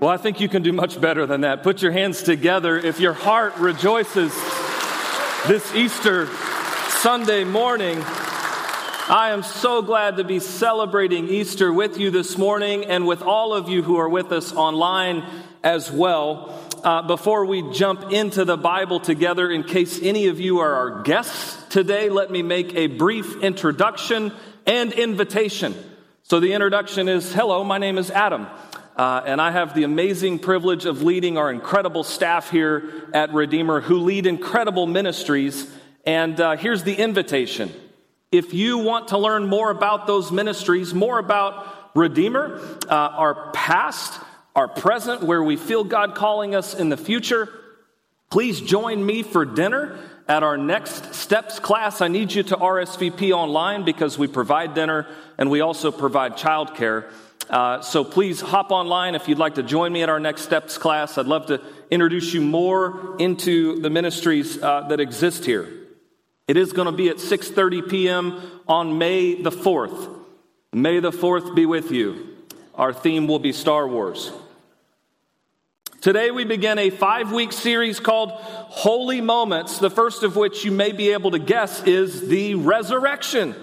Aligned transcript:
Well, 0.00 0.08
I 0.08 0.16
think 0.16 0.40
you 0.40 0.48
can 0.48 0.62
do 0.62 0.72
much 0.72 0.98
better 0.98 1.26
than 1.26 1.42
that. 1.42 1.62
Put 1.62 1.82
your 1.82 1.92
hands 1.92 2.22
together 2.22 2.78
if 2.78 3.00
your 3.00 3.12
heart 3.12 3.58
rejoices 3.58 4.32
this 5.46 5.74
Easter 5.74 6.26
Sunday 6.88 7.44
morning. 7.44 7.98
I 8.02 9.32
am 9.32 9.42
so 9.42 9.82
glad 9.82 10.16
to 10.16 10.24
be 10.24 10.38
celebrating 10.38 11.28
Easter 11.28 11.70
with 11.70 11.98
you 11.98 12.10
this 12.10 12.38
morning 12.38 12.86
and 12.86 13.06
with 13.06 13.20
all 13.20 13.52
of 13.52 13.68
you 13.68 13.82
who 13.82 13.98
are 13.98 14.08
with 14.08 14.32
us 14.32 14.54
online 14.54 15.22
as 15.62 15.92
well. 15.92 16.58
Uh, 16.82 17.02
before 17.02 17.44
we 17.44 17.70
jump 17.74 18.10
into 18.10 18.46
the 18.46 18.56
Bible 18.56 19.00
together, 19.00 19.50
in 19.50 19.64
case 19.64 20.00
any 20.02 20.28
of 20.28 20.40
you 20.40 20.60
are 20.60 20.76
our 20.76 21.02
guests 21.02 21.62
today, 21.68 22.08
let 22.08 22.30
me 22.30 22.40
make 22.40 22.74
a 22.74 22.86
brief 22.86 23.42
introduction 23.42 24.32
and 24.64 24.94
invitation. 24.94 25.74
So, 26.22 26.40
the 26.40 26.54
introduction 26.54 27.06
is 27.06 27.34
Hello, 27.34 27.64
my 27.64 27.76
name 27.76 27.98
is 27.98 28.10
Adam. 28.10 28.46
Uh, 29.00 29.22
and 29.24 29.40
I 29.40 29.50
have 29.50 29.74
the 29.74 29.84
amazing 29.84 30.40
privilege 30.40 30.84
of 30.84 31.02
leading 31.02 31.38
our 31.38 31.50
incredible 31.50 32.04
staff 32.04 32.50
here 32.50 33.08
at 33.14 33.32
Redeemer 33.32 33.80
who 33.80 34.00
lead 34.00 34.26
incredible 34.26 34.86
ministries. 34.86 35.72
And 36.04 36.38
uh, 36.38 36.56
here's 36.56 36.82
the 36.82 36.92
invitation. 36.92 37.72
If 38.30 38.52
you 38.52 38.76
want 38.76 39.08
to 39.08 39.16
learn 39.16 39.46
more 39.46 39.70
about 39.70 40.06
those 40.06 40.30
ministries, 40.30 40.92
more 40.92 41.18
about 41.18 41.96
Redeemer, 41.96 42.60
uh, 42.90 42.94
our 42.94 43.50
past, 43.52 44.20
our 44.54 44.68
present, 44.68 45.22
where 45.22 45.42
we 45.42 45.56
feel 45.56 45.82
God 45.82 46.14
calling 46.14 46.54
us 46.54 46.74
in 46.74 46.90
the 46.90 46.98
future, 46.98 47.48
please 48.28 48.60
join 48.60 49.06
me 49.06 49.22
for 49.22 49.46
dinner 49.46 49.98
at 50.28 50.42
our 50.42 50.58
next 50.58 51.14
steps 51.14 51.58
class. 51.58 52.02
I 52.02 52.08
need 52.08 52.34
you 52.34 52.42
to 52.42 52.54
RSVP 52.54 53.32
online 53.32 53.82
because 53.82 54.18
we 54.18 54.26
provide 54.26 54.74
dinner 54.74 55.06
and 55.38 55.50
we 55.50 55.62
also 55.62 55.90
provide 55.90 56.34
childcare. 56.34 57.10
Uh, 57.50 57.80
so 57.82 58.04
please 58.04 58.40
hop 58.40 58.70
online 58.70 59.16
if 59.16 59.28
you'd 59.28 59.38
like 59.38 59.56
to 59.56 59.62
join 59.64 59.92
me 59.92 60.04
at 60.04 60.08
our 60.08 60.20
next 60.20 60.42
steps 60.42 60.78
class. 60.78 61.18
I'd 61.18 61.26
love 61.26 61.46
to 61.46 61.60
introduce 61.90 62.32
you 62.32 62.40
more 62.40 63.16
into 63.18 63.80
the 63.80 63.90
ministries 63.90 64.62
uh, 64.62 64.82
that 64.82 65.00
exist 65.00 65.44
here. 65.44 65.68
It 66.46 66.56
is 66.56 66.72
going 66.72 66.86
to 66.86 66.92
be 66.92 67.08
at 67.08 67.16
6:30 67.16 67.90
p.m. 67.90 68.40
on 68.68 68.98
May 68.98 69.42
the 69.42 69.50
4th. 69.50 70.16
May 70.72 71.00
the 71.00 71.10
4th 71.10 71.56
be 71.56 71.66
with 71.66 71.90
you. 71.90 72.36
Our 72.76 72.92
theme 72.92 73.26
will 73.26 73.40
be 73.40 73.52
Star 73.52 73.88
Wars. 73.88 74.30
Today 76.00 76.30
we 76.30 76.44
begin 76.44 76.78
a 76.78 76.90
five 76.90 77.32
week 77.32 77.52
series 77.52 77.98
called 77.98 78.30
Holy 78.30 79.20
Moments, 79.20 79.78
the 79.78 79.90
first 79.90 80.22
of 80.22 80.36
which 80.36 80.64
you 80.64 80.70
may 80.70 80.92
be 80.92 81.12
able 81.12 81.32
to 81.32 81.40
guess 81.40 81.82
is 81.82 82.28
the 82.28 82.54
resurrection. 82.54 83.56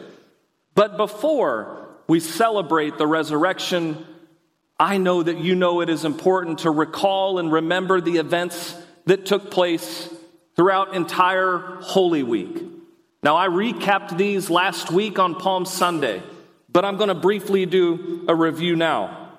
But 0.76 0.98
before 0.98 1.87
we 2.08 2.20
celebrate 2.20 2.98
the 2.98 3.08
resurrection, 3.08 4.06
I 4.80 4.98
know 4.98 5.24
that 5.24 5.38
you 5.38 5.56
know 5.56 5.82
it 5.82 5.90
is 5.90 6.06
important 6.06 6.60
to 6.60 6.72
recall 6.72 7.40
and 7.40 7.52
remember 7.52 8.00
the 8.00 8.18
events 8.18 8.76
that 9.06 9.26
took 9.26 9.52
place 9.52 10.10
throughout 10.56 10.96
entire 10.96 11.58
Holy 11.82 12.24
Week. 12.24 12.64
Now, 13.24 13.36
I 13.36 13.48
recapped 13.48 14.18
these 14.18 14.50
last 14.50 14.92
week 14.92 15.20
on 15.20 15.36
Palm 15.36 15.66
Sunday, 15.66 16.22
but 16.70 16.86
I'm 16.86 16.98
going 16.98 17.10
to 17.10 17.16
briefly 17.16 17.66
do 17.66 18.26
a 18.28 18.36
review 18.36 18.76
now. 18.76 19.32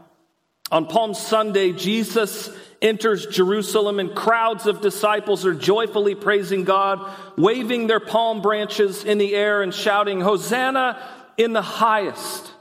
On 0.70 0.87
Palm 0.87 1.14
Sunday, 1.14 1.72
Jesus 1.72 2.50
enters 2.82 3.26
Jerusalem, 3.26 3.98
and 3.98 4.14
crowds 4.14 4.66
of 4.66 4.81
disciples 4.81 5.47
are 5.47 5.54
joyfully 5.54 6.14
praising 6.14 6.64
God, 6.64 7.10
waving 7.37 7.87
their 7.87 8.00
palm 8.00 8.43
branches 8.43 9.04
in 9.04 9.19
the 9.19 9.34
air 9.34 9.62
and 9.62 9.72
shouting, 9.72 10.20
Hosanna 10.20 11.00
in 11.37 11.53
the 11.53 11.62
highest. 11.62 12.53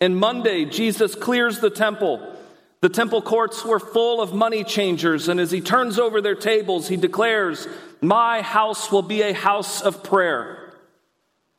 And 0.00 0.16
Monday, 0.16 0.64
Jesus 0.64 1.14
clears 1.14 1.60
the 1.60 1.70
temple. 1.70 2.36
The 2.80 2.88
temple 2.88 3.22
courts 3.22 3.64
were 3.64 3.80
full 3.80 4.20
of 4.20 4.32
money 4.32 4.62
changers, 4.62 5.28
and 5.28 5.40
as 5.40 5.50
he 5.50 5.60
turns 5.60 5.98
over 5.98 6.20
their 6.20 6.36
tables, 6.36 6.86
he 6.86 6.96
declares, 6.96 7.66
My 8.00 8.40
house 8.40 8.92
will 8.92 9.02
be 9.02 9.22
a 9.22 9.34
house 9.34 9.82
of 9.82 10.04
prayer. 10.04 10.72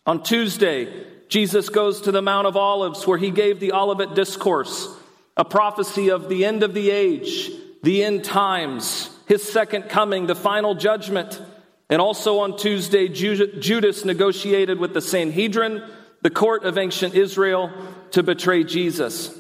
On 0.06 0.24
Tuesday, 0.24 1.06
Jesus 1.28 1.68
goes 1.68 2.02
to 2.02 2.12
the 2.14 2.22
Mount 2.22 2.48
of 2.48 2.56
Olives 2.56 3.06
where 3.06 3.18
he 3.18 3.32
gave 3.32 3.60
the 3.60 3.74
Olivet 3.74 4.16
Discourse, 4.16 4.88
a 5.36 5.44
prophecy 5.44 6.10
of 6.10 6.30
the 6.30 6.46
end 6.46 6.64
of 6.64 6.74
the 6.74 6.90
age, 6.90 7.52
the 7.84 8.04
end 8.04 8.24
times, 8.24 9.10
his 9.28 9.44
second 9.44 9.84
coming, 9.84 10.26
the 10.26 10.36
final 10.36 10.74
judgment. 10.74 11.42
And 11.90 12.02
also 12.02 12.40
on 12.40 12.58
Tuesday, 12.58 13.10
Judas 13.10 14.06
negotiated 14.06 14.80
with 14.80 14.94
the 14.94 15.02
Sanhedrin 15.02 15.84
the 16.22 16.30
court 16.30 16.64
of 16.64 16.78
ancient 16.78 17.16
Israel 17.16 17.72
to 18.12 18.24
betray 18.24 18.64
Jesus. 18.64 19.36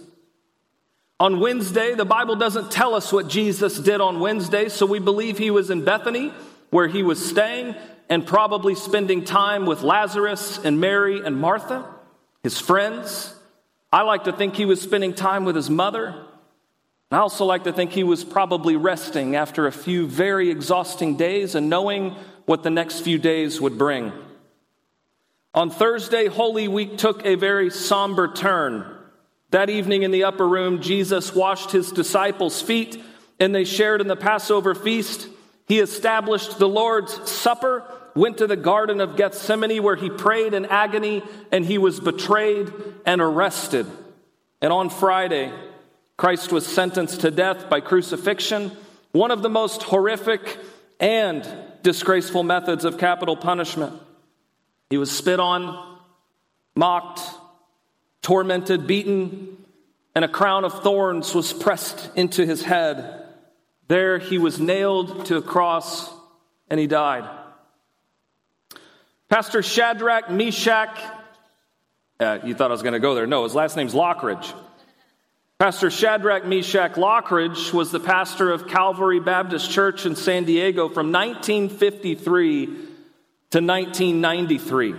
On 1.19 1.39
Wednesday, 1.39 1.95
the 1.95 2.05
Bible 2.05 2.35
doesn't 2.35 2.71
tell 2.71 2.95
us 2.95 3.11
what 3.11 3.27
Jesus 3.27 3.77
did 3.77 3.99
on 3.99 4.19
Wednesday, 4.19 4.69
so 4.69 4.85
we 4.85 4.99
believe 4.99 5.37
he 5.37 5.51
was 5.51 5.69
in 5.69 5.83
Bethany, 5.83 6.31
where 6.69 6.87
he 6.87 7.03
was 7.03 7.23
staying 7.23 7.75
and 8.09 8.25
probably 8.25 8.73
spending 8.73 9.25
time 9.25 9.65
with 9.65 9.81
Lazarus 9.81 10.59
and 10.63 10.79
Mary 10.79 11.21
and 11.23 11.37
Martha, 11.37 11.85
his 12.41 12.57
friends. 12.57 13.33
I 13.91 14.03
like 14.03 14.23
to 14.25 14.31
think 14.31 14.55
he 14.55 14.65
was 14.65 14.81
spending 14.81 15.13
time 15.13 15.45
with 15.45 15.55
his 15.55 15.69
mother. 15.69 16.25
I 17.11 17.17
also 17.17 17.43
like 17.43 17.63
to 17.63 17.73
think 17.73 17.91
he 17.91 18.03
was 18.03 18.23
probably 18.23 18.75
resting 18.75 19.35
after 19.35 19.67
a 19.67 19.71
few 19.71 20.07
very 20.07 20.49
exhausting 20.51 21.17
days 21.17 21.55
and 21.55 21.69
knowing 21.69 22.15
what 22.45 22.63
the 22.63 22.69
next 22.69 23.01
few 23.01 23.17
days 23.17 23.59
would 23.59 23.77
bring. 23.77 24.13
On 25.53 25.71
Thursday, 25.71 26.27
Holy 26.27 26.67
Week 26.67 26.97
took 26.97 27.25
a 27.25 27.35
very 27.35 27.71
somber 27.71 28.31
turn. 28.31 28.85
That 29.49 29.69
evening 29.69 30.03
in 30.03 30.11
the 30.11 30.25
upper 30.25 30.47
room, 30.47 30.81
Jesus 30.81 31.33
washed 31.33 31.71
his 31.71 31.91
disciples' 31.91 32.61
feet 32.61 33.01
and 33.39 33.55
they 33.55 33.63
shared 33.63 33.99
in 33.99 34.07
the 34.07 34.15
Passover 34.15 34.75
feast. 34.75 35.27
He 35.67 35.79
established 35.79 36.59
the 36.59 36.67
Lord's 36.67 37.29
Supper, 37.29 37.83
went 38.15 38.37
to 38.39 38.47
the 38.47 38.55
Garden 38.55 39.01
of 39.01 39.15
Gethsemane 39.15 39.81
where 39.81 39.95
he 39.95 40.11
prayed 40.11 40.53
in 40.53 40.65
agony 40.65 41.23
and 41.51 41.65
he 41.65 41.79
was 41.79 41.99
betrayed 41.99 42.71
and 43.05 43.19
arrested. 43.19 43.87
And 44.61 44.71
on 44.71 44.91
Friday, 44.91 45.51
Christ 46.15 46.51
was 46.51 46.67
sentenced 46.67 47.21
to 47.21 47.31
death 47.31 47.69
by 47.69 47.79
crucifixion, 47.79 48.71
one 49.13 49.31
of 49.31 49.41
the 49.41 49.49
most 49.49 49.81
horrific 49.81 50.59
and 50.99 51.47
disgraceful 51.81 52.43
methods 52.43 52.85
of 52.85 52.99
capital 52.99 53.35
punishment. 53.35 53.99
He 54.89 54.97
was 54.97 55.11
spit 55.11 55.39
on, 55.39 55.99
mocked, 56.75 57.21
tormented, 58.21 58.87
beaten, 58.87 59.57
and 60.15 60.25
a 60.25 60.27
crown 60.27 60.65
of 60.65 60.81
thorns 60.81 61.35
was 61.35 61.53
pressed 61.53 62.09
into 62.15 62.45
his 62.45 62.63
head. 62.63 63.25
There 63.87 64.17
he 64.19 64.37
was 64.37 64.59
nailed 64.59 65.27
to 65.27 65.37
a 65.37 65.41
cross 65.41 66.09
and 66.69 66.79
he 66.79 66.87
died. 66.87 67.29
Pastor 69.29 69.61
Shadrach 69.61 70.31
Meshach, 70.31 70.99
uh, 72.19 72.39
you 72.43 72.55
thought 72.55 72.71
I 72.71 72.73
was 72.73 72.81
going 72.81 72.93
to 72.93 72.99
go 72.99 73.13
there. 73.13 73.27
No, 73.27 73.43
his 73.43 73.53
last 73.53 73.77
name's 73.77 73.93
Lockridge. 73.93 74.53
Pastor 75.59 75.91
Shadrach 75.91 76.45
Meshach 76.45 76.93
Lockridge 76.93 77.71
was 77.73 77.91
the 77.91 77.99
pastor 77.99 78.51
of 78.51 78.67
Calvary 78.67 79.19
Baptist 79.19 79.69
Church 79.69 80.05
in 80.05 80.15
San 80.15 80.45
Diego 80.45 80.89
from 80.89 81.11
1953 81.11 82.88
to 83.51 83.59
1993. 83.59 84.95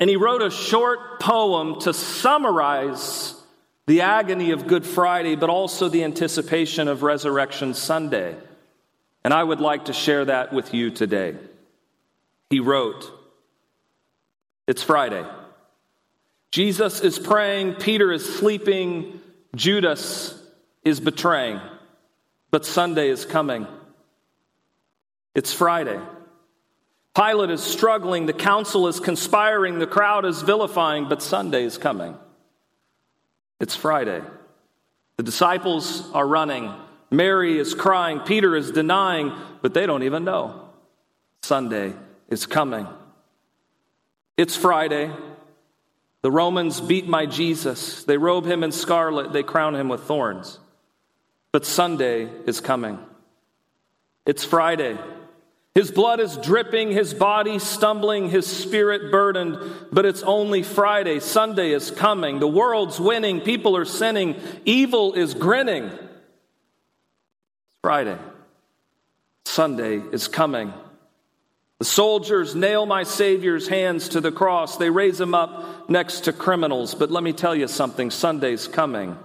And 0.00 0.10
he 0.10 0.16
wrote 0.16 0.42
a 0.42 0.50
short 0.50 1.20
poem 1.20 1.80
to 1.80 1.92
summarize 1.92 3.34
the 3.86 4.02
agony 4.02 4.52
of 4.52 4.66
Good 4.66 4.86
Friday, 4.86 5.36
but 5.36 5.50
also 5.50 5.88
the 5.88 6.04
anticipation 6.04 6.88
of 6.88 7.02
Resurrection 7.02 7.74
Sunday. 7.74 8.36
And 9.24 9.34
I 9.34 9.42
would 9.42 9.60
like 9.60 9.86
to 9.86 9.92
share 9.92 10.24
that 10.24 10.52
with 10.52 10.72
you 10.74 10.90
today. 10.90 11.36
He 12.50 12.60
wrote, 12.60 13.10
It's 14.66 14.82
Friday. 14.82 15.24
Jesus 16.50 17.00
is 17.00 17.18
praying, 17.18 17.74
Peter 17.76 18.12
is 18.12 18.36
sleeping, 18.36 19.20
Judas 19.56 20.38
is 20.84 21.00
betraying, 21.00 21.60
but 22.50 22.66
Sunday 22.66 23.08
is 23.08 23.24
coming. 23.24 23.66
It's 25.34 25.52
Friday. 25.52 25.98
Pilate 27.14 27.50
is 27.50 27.62
struggling, 27.62 28.26
the 28.26 28.32
council 28.32 28.88
is 28.88 29.00
conspiring, 29.00 29.78
the 29.78 29.86
crowd 29.86 30.24
is 30.24 30.42
vilifying, 30.42 31.08
but 31.08 31.22
Sunday 31.22 31.64
is 31.64 31.76
coming. 31.76 32.16
It's 33.60 33.76
Friday. 33.76 34.22
The 35.18 35.22
disciples 35.22 36.10
are 36.12 36.26
running, 36.26 36.72
Mary 37.12 37.58
is 37.58 37.74
crying. 37.74 38.20
Peter 38.20 38.56
is 38.56 38.70
denying, 38.70 39.32
but 39.60 39.74
they 39.74 39.84
don't 39.84 40.02
even 40.02 40.24
know. 40.24 40.70
Sunday 41.42 41.92
is 42.30 42.46
coming. 42.46 42.88
It's 44.38 44.56
Friday. 44.56 45.10
The 46.22 46.30
Romans 46.30 46.80
beat 46.80 47.06
my 47.06 47.26
Jesus. 47.26 48.04
They 48.04 48.16
robe 48.16 48.46
him 48.46 48.64
in 48.64 48.72
scarlet, 48.72 49.32
they 49.32 49.42
crown 49.42 49.76
him 49.76 49.90
with 49.90 50.04
thorns. 50.04 50.58
But 51.52 51.66
Sunday 51.66 52.30
is 52.46 52.60
coming. 52.60 52.98
It's 54.24 54.42
Friday. 54.42 54.96
His 55.74 55.90
blood 55.90 56.20
is 56.20 56.36
dripping, 56.36 56.90
his 56.90 57.14
body 57.14 57.58
stumbling, 57.58 58.28
his 58.28 58.46
spirit 58.46 59.10
burdened, 59.10 59.58
but 59.90 60.04
it's 60.04 60.22
only 60.22 60.62
Friday. 60.62 61.18
Sunday 61.18 61.70
is 61.72 61.90
coming. 61.90 62.40
The 62.40 62.48
world's 62.48 63.00
winning, 63.00 63.40
people 63.40 63.76
are 63.76 63.86
sinning, 63.86 64.36
evil 64.66 65.14
is 65.14 65.32
grinning. 65.32 65.90
Friday. 67.82 68.18
Sunday 69.46 69.96
is 69.96 70.28
coming. 70.28 70.72
The 71.78 71.86
soldiers 71.86 72.54
nail 72.54 72.86
my 72.86 73.02
Savior's 73.02 73.66
hands 73.66 74.10
to 74.10 74.20
the 74.20 74.30
cross. 74.30 74.76
They 74.76 74.88
raise 74.88 75.20
him 75.20 75.34
up 75.34 75.90
next 75.90 76.20
to 76.20 76.32
criminals. 76.32 76.94
But 76.94 77.10
let 77.10 77.24
me 77.24 77.32
tell 77.32 77.56
you 77.56 77.66
something 77.66 78.10
Sunday's 78.10 78.68
coming. 78.68 79.16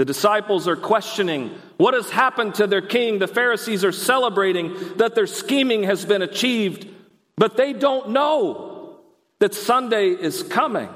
The 0.00 0.06
disciples 0.06 0.66
are 0.66 0.76
questioning 0.76 1.50
what 1.76 1.92
has 1.92 2.08
happened 2.08 2.54
to 2.54 2.66
their 2.66 2.80
king. 2.80 3.18
The 3.18 3.28
Pharisees 3.28 3.84
are 3.84 3.92
celebrating 3.92 4.96
that 4.96 5.14
their 5.14 5.26
scheming 5.26 5.82
has 5.82 6.06
been 6.06 6.22
achieved, 6.22 6.88
but 7.36 7.58
they 7.58 7.74
don't 7.74 8.08
know 8.08 8.96
that 9.40 9.52
Sunday 9.52 10.06
is 10.06 10.42
coming. 10.42 10.88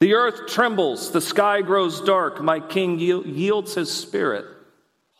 The 0.00 0.12
earth 0.12 0.46
trembles, 0.48 1.10
the 1.12 1.22
sky 1.22 1.62
grows 1.62 2.02
dark. 2.02 2.42
My 2.42 2.60
king 2.60 2.98
yields 2.98 3.76
his 3.76 3.90
spirit. 3.90 4.44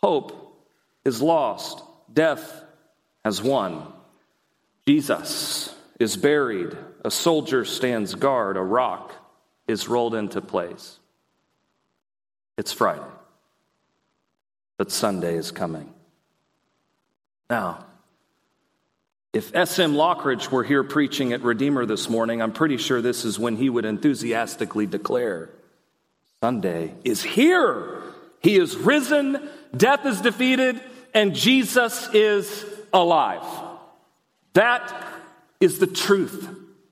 Hope 0.03 0.55
is 1.03 1.19
lost, 1.19 1.81
death 2.13 2.63
has 3.25 3.41
won. 3.41 3.91
Jesus 4.87 5.75
is 5.99 6.15
buried, 6.15 6.77
a 7.03 7.09
soldier 7.09 7.65
stands 7.65 8.13
guard, 8.13 8.55
a 8.55 8.61
rock 8.61 9.13
is 9.67 9.87
rolled 9.87 10.13
into 10.13 10.41
place. 10.41 10.99
It's 12.61 12.71
Friday, 12.71 13.01
but 14.77 14.91
Sunday 14.91 15.35
is 15.35 15.49
coming. 15.49 15.91
Now, 17.49 17.83
if 19.33 19.55
S.M. 19.55 19.95
Lockridge 19.95 20.51
were 20.51 20.63
here 20.63 20.83
preaching 20.83 21.33
at 21.33 21.41
Redeemer 21.41 21.87
this 21.87 22.07
morning, 22.07 22.39
I'm 22.39 22.53
pretty 22.53 22.77
sure 22.77 23.01
this 23.01 23.25
is 23.25 23.39
when 23.39 23.55
he 23.55 23.67
would 23.67 23.85
enthusiastically 23.85 24.85
declare 24.85 25.49
Sunday 26.39 26.93
is 27.03 27.23
here. 27.23 28.03
He 28.43 28.57
is 28.57 28.77
risen, 28.77 29.49
death 29.75 30.05
is 30.05 30.21
defeated, 30.21 30.79
and 31.15 31.33
Jesus 31.33 32.13
is 32.13 32.63
alive. 32.93 33.41
That 34.53 34.93
is 35.59 35.79
the 35.79 35.87
truth 35.87 36.47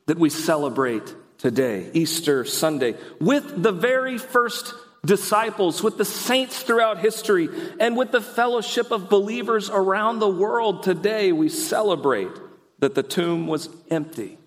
that 0.08 0.18
we 0.18 0.32
celebrate 0.32 1.14
today, 1.38 1.92
Easter 1.94 2.44
Sunday, 2.44 2.96
with 3.20 3.62
the 3.62 3.72
very 3.72 4.18
first 4.18 4.74
disciples, 5.06 5.82
with 5.82 5.98
the 5.98 6.06
saints 6.06 6.62
throughout 6.62 7.00
history, 7.00 7.50
and 7.80 7.96
with 7.96 8.12
the 8.12 8.22
fellowship 8.22 8.92
of 8.92 9.10
believers 9.10 9.70
around 9.70 10.20
the 10.20 10.30
world 10.30 10.84
today. 10.84 11.32
We 11.32 11.50
celebrate 11.50 12.32
that 12.80 12.96
the 12.96 13.04
tomb 13.04 13.48
was 13.48 13.70
empty 13.90 14.38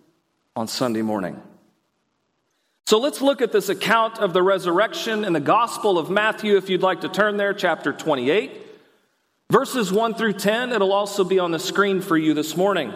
on 0.55 0.69
Sunday 0.69 1.03
morning. 1.03 1.41
So 2.87 2.99
let's 2.99 3.23
look 3.23 3.41
at 3.41 3.53
this 3.53 3.69
account 3.69 4.19
of 4.19 4.33
the 4.33 4.43
resurrection 4.43 5.25
in 5.25 5.33
the 5.33 5.41
Gospel 5.41 5.99
of 5.99 6.11
Matthew, 6.11 6.57
if 6.57 6.69
you'd 6.69 6.83
like 6.83 7.03
to 7.03 7.09
turn 7.09 7.37
there, 7.37 7.55
chapter 7.55 7.93
28. 7.93 8.67
Verses 9.51 9.93
1 9.93 10.15
through 10.15 10.35
10, 10.35 10.73
it'll 10.73 10.93
also 10.93 11.25
be 11.25 11.39
on 11.39 11.51
the 11.51 11.59
screen 11.59 12.01
for 12.01 12.17
you 12.17 12.35
this 12.35 12.57
morning. 12.57 12.93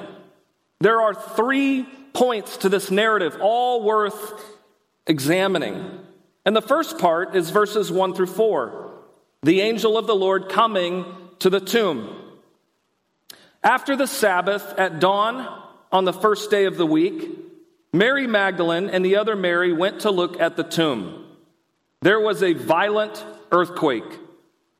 There 0.80 1.00
are 1.00 1.14
three 1.14 1.86
points 2.12 2.58
to 2.58 2.68
this 2.68 2.90
narrative, 2.90 3.38
all 3.40 3.82
worth 3.82 4.42
examining. 5.06 6.00
And 6.46 6.56
the 6.56 6.62
first 6.62 6.98
part 6.98 7.36
is 7.36 7.50
verses 7.50 7.92
1 7.92 8.14
through 8.14 8.26
4. 8.26 8.92
The 9.42 9.60
angel 9.60 9.98
of 9.98 10.06
the 10.06 10.14
Lord 10.14 10.48
coming 10.48 11.04
to 11.40 11.50
the 11.50 11.60
tomb. 11.60 12.16
After 13.62 13.96
the 13.96 14.06
Sabbath 14.06 14.64
at 14.78 14.98
dawn 14.98 15.62
on 15.92 16.06
the 16.06 16.12
first 16.14 16.50
day 16.50 16.64
of 16.64 16.78
the 16.78 16.86
week, 16.86 17.28
Mary 17.92 18.26
Magdalene 18.26 18.88
and 18.88 19.04
the 19.04 19.16
other 19.16 19.36
Mary 19.36 19.74
went 19.74 20.00
to 20.00 20.10
look 20.10 20.40
at 20.40 20.56
the 20.56 20.64
tomb. 20.64 21.26
There 22.00 22.20
was 22.20 22.42
a 22.42 22.54
violent 22.54 23.22
earthquake 23.52 24.20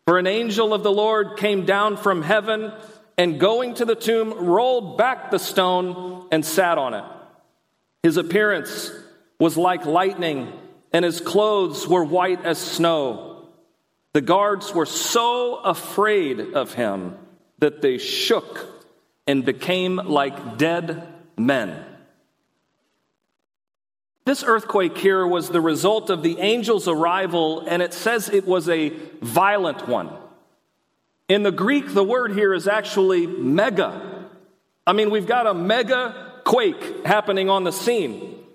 for 0.06 0.19
an 0.19 0.28
angel 0.28 0.72
of 0.72 0.84
the 0.84 0.92
Lord 0.92 1.36
came 1.36 1.64
down 1.64 1.96
from 1.96 2.22
heaven 2.22 2.72
and 3.19 3.40
going 3.40 3.74
to 3.74 3.84
the 3.84 3.96
tomb, 3.96 4.32
rolled 4.32 4.96
back 4.96 5.32
the 5.32 5.38
stone 5.40 6.28
and 6.30 6.46
sat 6.46 6.78
on 6.78 6.94
it. 6.94 7.04
His 8.04 8.16
appearance 8.16 8.92
was 9.40 9.56
like 9.56 9.84
lightning, 9.84 10.52
and 10.96 11.04
his 11.04 11.20
clothes 11.20 11.87
were 11.87 12.02
white 12.02 12.43
as 12.46 12.56
snow. 12.56 13.50
The 14.14 14.22
guards 14.22 14.72
were 14.72 14.87
so 14.87 15.56
afraid 15.56 16.40
of 16.54 16.72
him 16.72 17.16
that 17.58 17.82
they 17.82 17.98
shook 17.98 18.66
and 19.26 19.44
became 19.44 19.96
like 19.96 20.56
dead 20.56 21.06
men. 21.37 21.84
This 24.25 24.43
earthquake 24.43 24.96
here 24.96 25.26
was 25.26 25.50
the 25.50 25.60
result 25.60 26.08
of 26.08 26.22
the 26.22 26.40
angel's 26.40 26.88
arrival, 26.88 27.60
and 27.69 27.82
it 27.82 27.93
says 27.93 28.31
it 28.31 28.46
was 28.46 28.66
a 28.70 28.88
violent 29.20 29.87
one. 29.87 30.08
In 31.28 31.43
the 31.43 31.52
Greek, 31.52 31.93
the 31.93 32.04
word 32.04 32.32
here 32.32 32.54
is 32.54 32.66
actually 32.66 33.26
mega. 33.26 34.31
I 34.87 34.94
mean, 34.94 35.10
we've 35.10 35.26
got 35.26 35.46
a 35.46 35.52
mega 35.52 36.40
quake 36.44 37.04
happening 37.04 37.50
on 37.50 37.64
the 37.64 37.72
scene. 37.72 38.45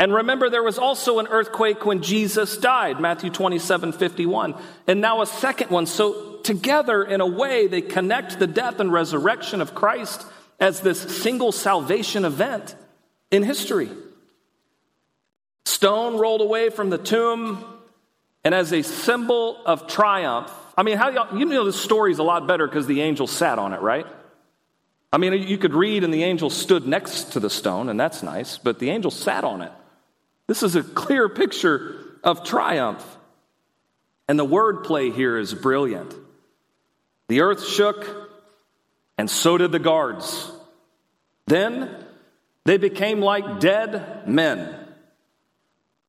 And 0.00 0.14
remember, 0.14 0.48
there 0.48 0.62
was 0.62 0.78
also 0.78 1.18
an 1.18 1.26
earthquake 1.26 1.84
when 1.84 2.00
Jesus 2.00 2.56
died, 2.56 3.00
Matthew 3.00 3.28
27 3.28 3.92
51, 3.92 4.54
and 4.86 5.02
now 5.02 5.20
a 5.20 5.26
second 5.26 5.70
one. 5.70 5.84
So, 5.84 6.38
together, 6.38 7.04
in 7.04 7.20
a 7.20 7.26
way, 7.26 7.66
they 7.66 7.82
connect 7.82 8.38
the 8.38 8.46
death 8.46 8.80
and 8.80 8.90
resurrection 8.90 9.60
of 9.60 9.74
Christ 9.74 10.24
as 10.58 10.80
this 10.80 10.98
single 11.22 11.52
salvation 11.52 12.24
event 12.24 12.74
in 13.30 13.42
history. 13.42 13.90
Stone 15.66 16.16
rolled 16.16 16.40
away 16.40 16.70
from 16.70 16.88
the 16.88 16.96
tomb, 16.96 17.62
and 18.42 18.54
as 18.54 18.72
a 18.72 18.80
symbol 18.80 19.60
of 19.66 19.86
triumph, 19.86 20.50
I 20.78 20.82
mean, 20.82 20.96
how 20.96 21.36
you 21.36 21.44
know 21.44 21.66
the 21.66 21.74
story's 21.74 22.18
a 22.18 22.22
lot 22.22 22.46
better 22.46 22.66
because 22.66 22.86
the 22.86 23.02
angel 23.02 23.26
sat 23.26 23.58
on 23.58 23.74
it, 23.74 23.82
right? 23.82 24.06
I 25.12 25.18
mean, 25.18 25.34
you 25.34 25.58
could 25.58 25.74
read, 25.74 26.04
and 26.04 26.14
the 26.14 26.24
angel 26.24 26.48
stood 26.48 26.86
next 26.86 27.32
to 27.32 27.40
the 27.40 27.50
stone, 27.50 27.90
and 27.90 28.00
that's 28.00 28.22
nice, 28.22 28.56
but 28.56 28.78
the 28.78 28.88
angel 28.88 29.10
sat 29.10 29.44
on 29.44 29.60
it. 29.60 29.72
This 30.50 30.64
is 30.64 30.74
a 30.74 30.82
clear 30.82 31.28
picture 31.28 31.94
of 32.24 32.42
triumph. 32.42 33.06
And 34.26 34.36
the 34.36 34.44
wordplay 34.44 35.14
here 35.14 35.38
is 35.38 35.54
brilliant. 35.54 36.12
The 37.28 37.42
earth 37.42 37.64
shook, 37.64 38.04
and 39.16 39.30
so 39.30 39.58
did 39.58 39.70
the 39.70 39.78
guards. 39.78 40.50
Then 41.46 42.04
they 42.64 42.78
became 42.78 43.20
like 43.20 43.60
dead 43.60 44.26
men. 44.26 44.74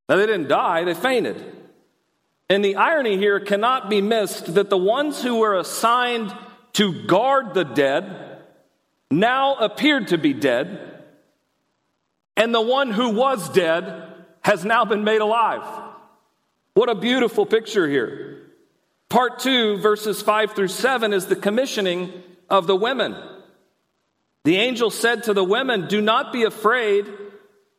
Now, 0.10 0.15
they 0.15 0.25
didn't 0.25 0.48
die, 0.48 0.86
they 0.86 0.95
fainted. 0.95 1.39
And 2.50 2.65
the 2.65 2.77
irony 2.77 3.17
here 3.17 3.39
cannot 3.41 3.91
be 3.91 4.01
missed 4.01 4.55
that 4.55 4.71
the 4.71 4.75
ones 4.75 5.21
who 5.21 5.36
were 5.36 5.55
assigned 5.55 6.36
to 6.74 7.05
guard 7.05 7.53
the 7.53 7.63
dead 7.63 8.39
now 9.12 9.57
appeared 9.57 10.07
to 10.07 10.17
be 10.17 10.33
dead, 10.33 11.03
and 12.36 12.55
the 12.55 12.60
one 12.60 12.89
who 12.89 13.10
was 13.10 13.48
dead 13.50 14.07
has 14.41 14.65
now 14.65 14.86
been 14.86 15.03
made 15.03 15.21
alive. 15.21 15.63
What 16.74 16.89
a 16.89 16.95
beautiful 16.95 17.45
picture 17.45 17.88
here. 17.88 18.41
Part 19.10 19.39
two, 19.39 19.77
verses 19.77 20.21
five 20.21 20.53
through 20.53 20.69
seven, 20.69 21.13
is 21.13 21.25
the 21.25 21.36
commissioning 21.36 22.12
of 22.50 22.67
the 22.67 22.75
women. 22.75 23.15
The 24.43 24.57
angel 24.57 24.89
said 24.89 25.24
to 25.24 25.33
the 25.33 25.43
women, 25.43 25.88
Do 25.88 26.01
not 26.01 26.33
be 26.33 26.43
afraid. 26.43 27.07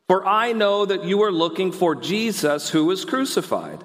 For 0.09 0.26
I 0.26 0.52
know 0.52 0.85
that 0.85 1.04
you 1.04 1.23
are 1.23 1.33
looking 1.33 1.73
for 1.73 1.95
Jesus 1.95 2.69
who 2.69 2.85
was 2.85 3.07
crucified. 3.07 3.83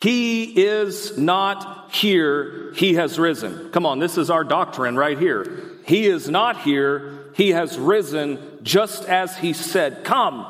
He 0.00 0.64
is 0.64 1.18
not 1.18 1.92
here, 1.92 2.72
he 2.74 2.94
has 2.94 3.18
risen. 3.18 3.70
Come 3.70 3.84
on, 3.84 3.98
this 3.98 4.16
is 4.16 4.30
our 4.30 4.44
doctrine 4.44 4.96
right 4.96 5.18
here. 5.18 5.70
He 5.86 6.06
is 6.06 6.30
not 6.30 6.62
here, 6.62 7.30
he 7.34 7.50
has 7.50 7.78
risen 7.78 8.38
just 8.62 9.04
as 9.04 9.36
he 9.36 9.52
said. 9.52 10.04
Come 10.04 10.46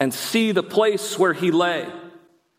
and 0.00 0.12
see 0.12 0.52
the 0.52 0.62
place 0.62 1.18
where 1.18 1.32
he 1.32 1.50
lay. 1.50 1.86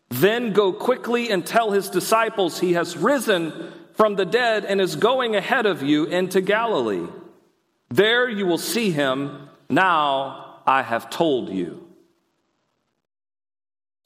Then 0.08 0.52
go 0.52 0.72
quickly 0.72 1.30
and 1.30 1.46
tell 1.46 1.70
his 1.70 1.88
disciples 1.88 2.58
he 2.58 2.72
has 2.74 2.96
risen 2.96 3.72
from 3.94 4.16
the 4.16 4.24
dead 4.24 4.64
and 4.64 4.80
is 4.80 4.96
going 4.96 5.36
ahead 5.36 5.66
of 5.66 5.82
you 5.82 6.04
into 6.04 6.40
Galilee. 6.40 7.06
There 7.90 8.28
you 8.28 8.46
will 8.46 8.58
see 8.58 8.90
him. 8.90 9.48
Now 9.68 10.60
I 10.66 10.82
have 10.82 11.10
told 11.10 11.50
you. 11.50 11.86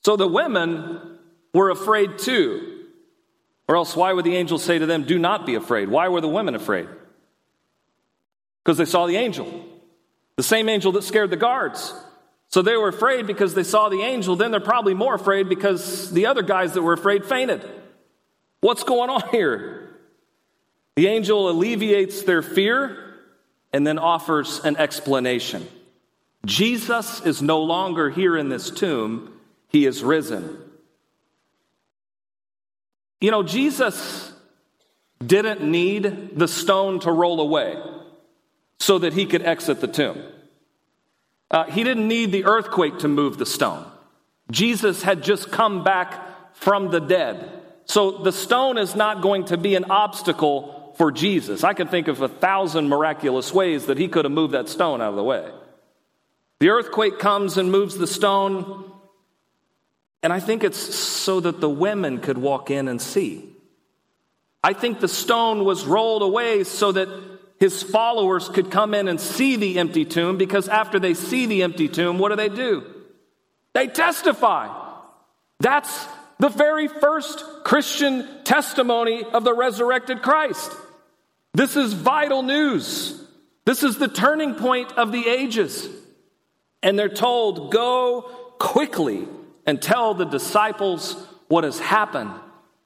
So 0.04 0.16
the 0.16 0.28
women 0.28 1.18
were 1.54 1.70
afraid 1.70 2.18
too. 2.18 2.70
Or 3.66 3.76
else, 3.76 3.96
why 3.96 4.12
would 4.12 4.26
the 4.26 4.36
angel 4.36 4.58
say 4.58 4.78
to 4.78 4.84
them, 4.84 5.04
Do 5.04 5.18
not 5.18 5.46
be 5.46 5.54
afraid? 5.54 5.88
Why 5.88 6.08
were 6.08 6.20
the 6.20 6.28
women 6.28 6.54
afraid? 6.54 6.86
Because 8.62 8.76
they 8.76 8.84
saw 8.84 9.06
the 9.06 9.16
angel, 9.16 9.64
the 10.36 10.42
same 10.42 10.68
angel 10.68 10.92
that 10.92 11.02
scared 11.02 11.30
the 11.30 11.36
guards. 11.36 11.94
So 12.54 12.62
they 12.62 12.76
were 12.76 12.86
afraid 12.86 13.26
because 13.26 13.54
they 13.54 13.64
saw 13.64 13.88
the 13.88 14.02
angel. 14.02 14.36
Then 14.36 14.52
they're 14.52 14.60
probably 14.60 14.94
more 14.94 15.16
afraid 15.16 15.48
because 15.48 16.12
the 16.12 16.26
other 16.26 16.42
guys 16.42 16.74
that 16.74 16.82
were 16.82 16.92
afraid 16.92 17.24
fainted. 17.24 17.68
What's 18.60 18.84
going 18.84 19.10
on 19.10 19.28
here? 19.30 19.90
The 20.94 21.08
angel 21.08 21.50
alleviates 21.50 22.22
their 22.22 22.42
fear 22.42 23.16
and 23.72 23.84
then 23.84 23.98
offers 23.98 24.60
an 24.64 24.76
explanation. 24.76 25.66
Jesus 26.46 27.20
is 27.22 27.42
no 27.42 27.60
longer 27.60 28.08
here 28.08 28.36
in 28.36 28.50
this 28.50 28.70
tomb, 28.70 29.32
he 29.66 29.84
is 29.84 30.04
risen. 30.04 30.56
You 33.20 33.32
know, 33.32 33.42
Jesus 33.42 34.32
didn't 35.18 35.60
need 35.60 36.38
the 36.38 36.46
stone 36.46 37.00
to 37.00 37.10
roll 37.10 37.40
away 37.40 37.82
so 38.78 38.98
that 38.98 39.12
he 39.12 39.26
could 39.26 39.42
exit 39.42 39.80
the 39.80 39.88
tomb. 39.88 40.22
Uh, 41.54 41.62
he 41.66 41.84
didn't 41.84 42.08
need 42.08 42.32
the 42.32 42.46
earthquake 42.46 42.98
to 42.98 43.06
move 43.06 43.38
the 43.38 43.46
stone. 43.46 43.86
Jesus 44.50 45.04
had 45.04 45.22
just 45.22 45.52
come 45.52 45.84
back 45.84 46.56
from 46.56 46.90
the 46.90 46.98
dead. 46.98 47.48
So 47.84 48.10
the 48.10 48.32
stone 48.32 48.76
is 48.76 48.96
not 48.96 49.22
going 49.22 49.44
to 49.46 49.56
be 49.56 49.76
an 49.76 49.84
obstacle 49.84 50.92
for 50.98 51.12
Jesus. 51.12 51.62
I 51.62 51.72
can 51.72 51.86
think 51.86 52.08
of 52.08 52.20
a 52.20 52.28
thousand 52.28 52.88
miraculous 52.88 53.54
ways 53.54 53.86
that 53.86 53.98
he 53.98 54.08
could 54.08 54.24
have 54.24 54.32
moved 54.32 54.54
that 54.54 54.68
stone 54.68 55.00
out 55.00 55.10
of 55.10 55.14
the 55.14 55.22
way. 55.22 55.48
The 56.58 56.70
earthquake 56.70 57.20
comes 57.20 57.56
and 57.56 57.70
moves 57.70 57.98
the 57.98 58.08
stone. 58.08 58.90
And 60.24 60.32
I 60.32 60.40
think 60.40 60.64
it's 60.64 60.78
so 60.78 61.38
that 61.38 61.60
the 61.60 61.70
women 61.70 62.18
could 62.18 62.36
walk 62.36 62.68
in 62.72 62.88
and 62.88 63.00
see. 63.00 63.48
I 64.64 64.72
think 64.72 64.98
the 64.98 65.06
stone 65.06 65.64
was 65.64 65.84
rolled 65.84 66.22
away 66.22 66.64
so 66.64 66.90
that 66.90 67.08
his 67.58 67.82
followers 67.82 68.48
could 68.48 68.70
come 68.70 68.94
in 68.94 69.08
and 69.08 69.20
see 69.20 69.56
the 69.56 69.78
empty 69.78 70.04
tomb 70.04 70.36
because 70.36 70.68
after 70.68 70.98
they 70.98 71.14
see 71.14 71.46
the 71.46 71.62
empty 71.62 71.88
tomb, 71.88 72.18
what 72.18 72.30
do 72.30 72.36
they 72.36 72.48
do? 72.48 72.84
They 73.72 73.86
testify. 73.86 74.68
That's 75.60 76.06
the 76.38 76.48
very 76.48 76.88
first 76.88 77.44
Christian 77.64 78.44
testimony 78.44 79.24
of 79.24 79.44
the 79.44 79.54
resurrected 79.54 80.22
Christ. 80.22 80.72
This 81.54 81.76
is 81.76 81.92
vital 81.92 82.42
news. 82.42 83.20
This 83.64 83.82
is 83.82 83.98
the 83.98 84.08
turning 84.08 84.54
point 84.54 84.92
of 84.92 85.12
the 85.12 85.28
ages. 85.28 85.88
And 86.82 86.98
they're 86.98 87.08
told, 87.08 87.72
go 87.72 88.22
quickly 88.58 89.26
and 89.64 89.80
tell 89.80 90.14
the 90.14 90.26
disciples 90.26 91.16
what 91.48 91.64
has 91.64 91.78
happened 91.78 92.32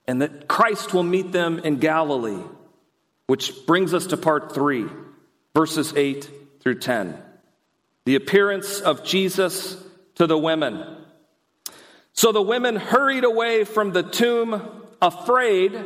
and 0.07 0.23
that 0.23 0.47
Christ 0.47 0.95
will 0.95 1.03
meet 1.03 1.33
them 1.33 1.59
in 1.59 1.79
Galilee. 1.79 2.43
Which 3.29 3.67
brings 3.67 3.95
us 3.95 4.07
to 4.07 4.17
part 4.17 4.53
three, 4.55 4.87
verses 5.55 5.93
8 5.95 6.29
through 6.61 6.81
10. 6.81 7.23
The 8.05 8.17
appearance 8.17 8.81
of 8.81 9.05
Jesus 9.05 9.77
to 10.17 10.27
the 10.27 10.39
women. 10.39 10.97
So 12.15 12.33
the 12.33 12.43
women 12.43 12.77
hurried 12.77 13.25
away 13.25 13.65
from 13.65 13.93
the 13.93 14.03
tomb, 14.03 14.61
afraid, 15.01 15.79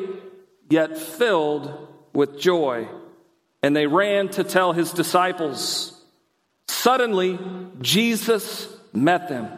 yet 0.71 0.97
filled 0.97 1.89
with 2.13 2.39
joy. 2.41 2.89
And 3.63 3.77
they 3.77 3.87
ran 3.87 4.29
to 4.31 4.45
tell 4.45 4.73
his 4.73 4.93
disciples. 4.93 6.01
Suddenly, 6.69 7.39
Jesus 7.81 8.69
met 8.93 9.29
them. 9.29 9.49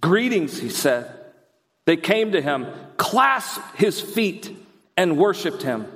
Greetings, 0.00 0.58
he 0.58 0.68
said. 0.68 1.10
They 1.84 1.96
came 1.96 2.32
to 2.32 2.42
him, 2.42 2.66
clasped 2.96 3.76
his 3.76 4.00
feet, 4.00 4.54
and 4.96 5.16
worshiped 5.16 5.62
him. 5.62 5.86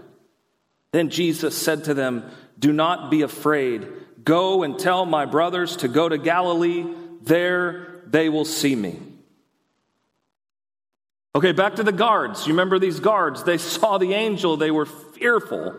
Then 0.95 1.11
Jesus 1.11 1.61
said 1.61 1.85
to 1.85 1.95
them, 1.95 2.23
Do 2.57 2.73
not 2.73 3.11
be 3.11 3.23
afraid. 3.23 3.89
Go 4.23 4.63
and 4.63 4.79
tell 4.79 5.05
my 5.05 5.25
brothers 5.25 5.79
to 5.79 5.89
go 5.89 6.09
to 6.09 6.17
Galilee. 6.17 6.87
There 7.21 8.01
they 8.07 8.29
will 8.29 8.45
see 8.45 8.77
me. 8.77 9.01
Okay, 11.35 11.51
back 11.51 11.75
to 11.75 11.83
the 11.83 11.91
guards. 11.91 12.47
You 12.47 12.53
remember 12.53 12.79
these 12.79 13.01
guards? 13.01 13.43
They 13.43 13.59
saw 13.59 13.99
the 13.99 14.15
angel, 14.15 14.57
they 14.57 14.71
were 14.71 14.87
fearful, 14.87 15.75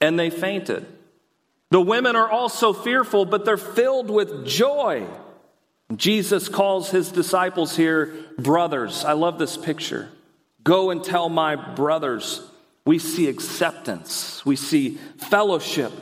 and 0.00 0.18
they 0.18 0.30
fainted. 0.30 0.84
The 1.70 1.80
women 1.80 2.16
are 2.16 2.28
also 2.28 2.72
fearful, 2.72 3.26
but 3.26 3.44
they're 3.44 3.56
filled 3.56 4.10
with 4.10 4.48
joy. 4.48 5.06
Jesus 5.94 6.48
calls 6.48 6.90
his 6.90 7.12
disciples 7.12 7.76
here 7.76 8.12
brothers. 8.36 9.04
I 9.04 9.12
love 9.12 9.38
this 9.38 9.56
picture. 9.56 10.08
Go 10.64 10.90
and 10.90 11.04
tell 11.04 11.28
my 11.28 11.54
brothers. 11.54 12.49
We 12.84 12.98
see 12.98 13.28
acceptance, 13.28 14.44
we 14.44 14.56
see 14.56 14.98
fellowship. 15.18 15.92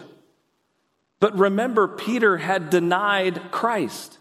But 1.20 1.36
remember, 1.36 1.88
Peter 1.88 2.36
had 2.36 2.70
denied 2.70 3.50
Christ. 3.50 4.18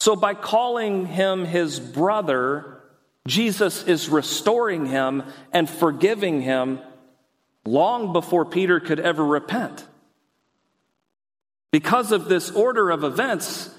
So 0.00 0.16
by 0.16 0.34
calling 0.34 1.06
him 1.06 1.46
his 1.46 1.80
brother, 1.80 2.82
Jesus 3.26 3.84
is 3.84 4.10
restoring 4.10 4.84
him 4.84 5.22
and 5.50 5.68
forgiving 5.68 6.42
him 6.42 6.80
long 7.64 8.12
before 8.12 8.44
Peter 8.44 8.80
could 8.80 9.00
ever 9.00 9.24
repent. 9.24 9.86
Because 11.70 12.12
of 12.12 12.28
this 12.28 12.50
order 12.50 12.90
of 12.90 13.02
events, 13.02 13.70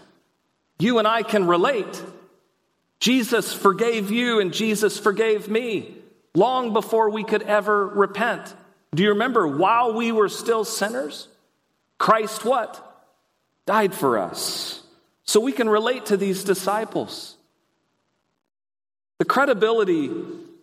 you 0.79 0.97
and 0.97 1.07
I 1.07 1.21
can 1.21 1.45
relate. 1.45 2.01
Jesus 2.99 3.53
forgave 3.53 4.09
you 4.09 4.39
and 4.39 4.51
Jesus 4.51 4.97
forgave 4.97 5.47
me 5.47 5.95
long 6.35 6.73
before 6.73 7.09
we 7.09 7.23
could 7.23 7.43
ever 7.43 7.87
repent. 7.87 8.53
Do 8.93 9.03
you 9.03 9.09
remember 9.09 9.47
while 9.47 9.93
we 9.93 10.11
were 10.11 10.29
still 10.29 10.63
sinners? 10.63 11.27
Christ 11.97 12.45
what? 12.45 12.81
Died 13.65 13.93
for 13.93 14.19
us. 14.19 14.81
So 15.23 15.39
we 15.39 15.51
can 15.51 15.67
relate 15.69 16.07
to 16.07 16.17
these 16.17 16.43
disciples. 16.43 17.35
The 19.17 19.25
credibility 19.25 20.11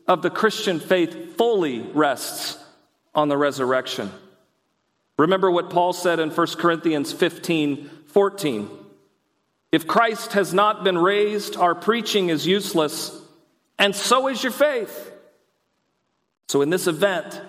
of 0.07 0.23
the 0.23 0.31
Christian 0.31 0.79
faith 0.79 1.37
fully 1.37 1.81
rests 1.81 2.59
on 3.14 3.29
the 3.29 3.37
resurrection. 3.37 4.11
Remember 5.19 5.50
what 5.50 5.71
Paul 5.71 5.93
said 5.93 6.21
in 6.21 6.31
1 6.31 6.47
Corinthians 6.59 7.12
15 7.12 7.91
14. 8.07 8.69
If 9.71 9.87
Christ 9.87 10.35
has 10.35 10.52
not 10.52 10.85
been 10.85 10.99
raised, 10.99 11.57
our 11.57 11.75
preaching 11.75 12.29
is 12.29 12.47
useless, 12.47 13.19
and 13.79 13.97
so 13.97 14.29
is 14.29 14.43
your 14.43 14.52
faith. 14.52 15.12
So, 16.49 16.63
in 16.63 16.71
this 16.71 16.87
event 16.87 17.41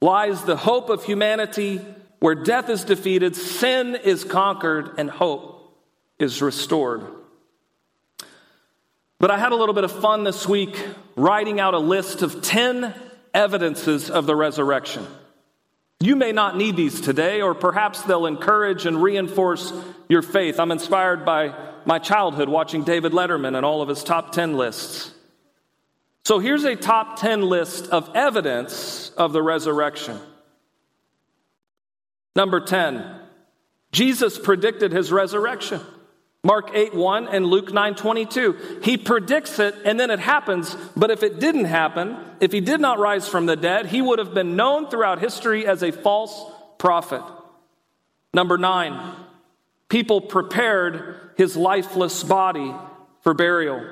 lies 0.00 0.44
the 0.44 0.56
hope 0.56 0.90
of 0.90 1.04
humanity 1.04 1.84
where 2.20 2.34
death 2.34 2.68
is 2.68 2.84
defeated, 2.84 3.34
sin 3.34 3.96
is 3.96 4.24
conquered, 4.24 4.98
and 4.98 5.10
hope 5.10 5.74
is 6.18 6.42
restored. 6.42 7.06
But 9.18 9.30
I 9.30 9.38
had 9.38 9.52
a 9.52 9.56
little 9.56 9.74
bit 9.74 9.84
of 9.84 9.92
fun 9.92 10.24
this 10.24 10.46
week 10.48 10.82
writing 11.16 11.60
out 11.60 11.74
a 11.74 11.78
list 11.78 12.22
of 12.22 12.42
10 12.42 12.94
evidences 13.34 14.10
of 14.10 14.26
the 14.26 14.34
resurrection. 14.34 15.06
You 16.00 16.16
may 16.16 16.32
not 16.32 16.56
need 16.56 16.76
these 16.76 17.00
today, 17.00 17.42
or 17.42 17.54
perhaps 17.54 18.00
they'll 18.02 18.24
encourage 18.24 18.86
and 18.86 19.02
reinforce 19.02 19.72
your 20.08 20.22
faith. 20.22 20.58
I'm 20.58 20.72
inspired 20.72 21.26
by 21.26 21.54
my 21.84 21.98
childhood 21.98 22.48
watching 22.48 22.84
David 22.84 23.12
Letterman 23.12 23.56
and 23.56 23.66
all 23.66 23.82
of 23.82 23.88
his 23.88 24.02
top 24.02 24.32
10 24.32 24.56
lists. 24.56 25.12
So 26.24 26.38
here's 26.38 26.64
a 26.64 26.76
top 26.76 27.18
10 27.18 27.42
list 27.42 27.88
of 27.88 28.10
evidence 28.14 29.10
of 29.16 29.32
the 29.32 29.42
resurrection. 29.42 30.18
Number 32.36 32.60
10, 32.60 33.04
Jesus 33.92 34.38
predicted 34.38 34.92
his 34.92 35.10
resurrection. 35.10 35.80
Mark 36.42 36.70
8 36.72 36.94
1 36.94 37.28
and 37.28 37.46
Luke 37.46 37.72
9 37.72 37.94
22. 37.94 38.80
He 38.82 38.96
predicts 38.96 39.58
it 39.58 39.74
and 39.84 40.00
then 40.00 40.10
it 40.10 40.20
happens, 40.20 40.74
but 40.96 41.10
if 41.10 41.22
it 41.22 41.38
didn't 41.38 41.66
happen, 41.66 42.16
if 42.40 42.50
he 42.52 42.60
did 42.60 42.80
not 42.80 42.98
rise 42.98 43.28
from 43.28 43.44
the 43.44 43.56
dead, 43.56 43.86
he 43.86 44.00
would 44.00 44.18
have 44.18 44.32
been 44.32 44.56
known 44.56 44.88
throughout 44.88 45.20
history 45.20 45.66
as 45.66 45.82
a 45.82 45.92
false 45.92 46.42
prophet. 46.78 47.22
Number 48.32 48.56
9. 48.56 49.16
People 49.90 50.20
prepared 50.20 51.32
his 51.36 51.56
lifeless 51.56 52.22
body 52.22 52.74
for 53.22 53.34
burial. 53.34 53.84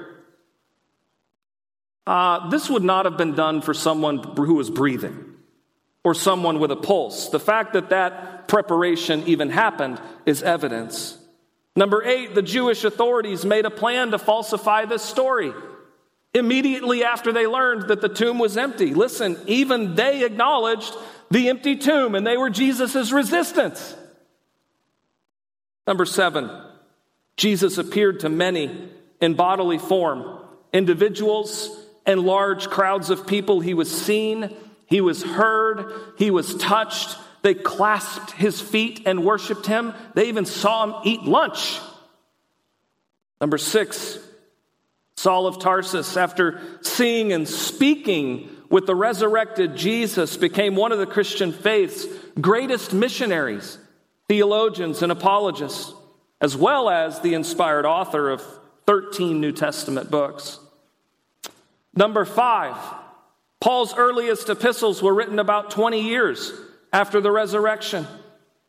Uh, 2.09 2.49
this 2.49 2.71
would 2.71 2.83
not 2.83 3.05
have 3.05 3.19
been 3.19 3.35
done 3.35 3.61
for 3.61 3.75
someone 3.75 4.17
who 4.35 4.55
was 4.55 4.71
breathing 4.71 5.35
or 6.03 6.15
someone 6.15 6.59
with 6.59 6.71
a 6.71 6.77
pulse. 6.77 7.29
The 7.29 7.39
fact 7.39 7.75
that 7.75 7.91
that 7.91 8.49
preparation 8.49 9.25
even 9.27 9.51
happened 9.51 10.01
is 10.25 10.43
evidence. 10.43 11.19
Number 11.77 12.03
eight, 12.03 12.35
the 12.35 12.41
Jewish 12.41 12.83
authorities 12.85 13.45
made 13.45 13.67
a 13.67 13.71
plan 13.71 14.13
to 14.13 14.19
falsify 14.19 14.87
this 14.87 15.03
story. 15.03 15.53
Immediately 16.33 17.05
after 17.05 17.31
they 17.31 17.47
learned 17.47 17.89
that 17.89 18.01
the 18.01 18.09
tomb 18.09 18.39
was 18.39 18.57
empty, 18.57 18.95
listen, 18.95 19.37
even 19.47 19.95
they 19.95 20.25
acknowledged 20.25 20.95
the 21.31 21.51
empty 21.51 21.77
tomb 21.77 22.15
and 22.15 22.27
they 22.27 22.39
were 22.39 22.49
Jesus' 22.49 23.13
resistance. 23.13 23.95
Number 25.87 26.07
seven, 26.07 26.51
Jesus 27.37 27.77
appeared 27.77 28.21
to 28.21 28.31
many 28.31 28.89
in 29.21 29.35
bodily 29.35 29.77
form, 29.77 30.39
individuals 30.73 31.85
and 32.09 32.23
large 32.23 32.69
crowds 32.69 33.11
of 33.11 33.29
people. 33.29 33.61
He 33.61 33.75
was 33.75 33.89
seen 33.89 34.53
he 34.89 35.03
was 35.03 35.23
heard, 35.23 35.93
he 36.17 36.31
was 36.31 36.55
touched. 36.57 37.17
They 37.43 37.55
clasped 37.55 38.33
his 38.33 38.61
feet 38.61 39.03
and 39.07 39.25
worshiped 39.25 39.67
him. 39.67 39.95
They 40.15 40.29
even 40.29 40.47
saw 40.47 40.85
him 40.85 40.95
eat 41.05 41.23
lunch. 41.23 41.79
Number 43.41 43.59
six, 43.59 44.19
Saul 45.17 45.47
of 45.47 45.61
Tarsus, 45.61 46.17
after 46.17 46.61
seeing 46.81 47.33
and 47.33 47.47
speaking 47.47 48.49
with 48.71 48.87
the 48.87 48.97
resurrected 48.97 49.77
Jesus, 49.77 50.37
became 50.37 50.75
one 50.75 50.91
of 50.91 50.99
the 50.99 51.07
Christian 51.07 51.53
faith's 51.53 52.07
greatest 52.41 52.93
missionaries, 52.95 53.79
theologians, 54.27 55.03
and 55.03 55.13
apologists, 55.13 55.93
as 56.41 56.57
well 56.57 56.89
as 56.89 57.21
the 57.21 57.35
inspired 57.35 57.85
author 57.85 58.31
of 58.31 58.43
13 58.87 59.39
New 59.41 59.53
Testament 59.53 60.11
books. 60.11 60.59
Number 61.95 62.25
five, 62.25 62.77
Paul's 63.61 63.95
earliest 63.97 64.49
epistles 64.49 65.03
were 65.03 65.15
written 65.15 65.39
about 65.39 65.71
20 65.71 66.01
years 66.01 66.53
after 66.93 67.21
the 67.21 67.31
resurrection, 67.31 68.07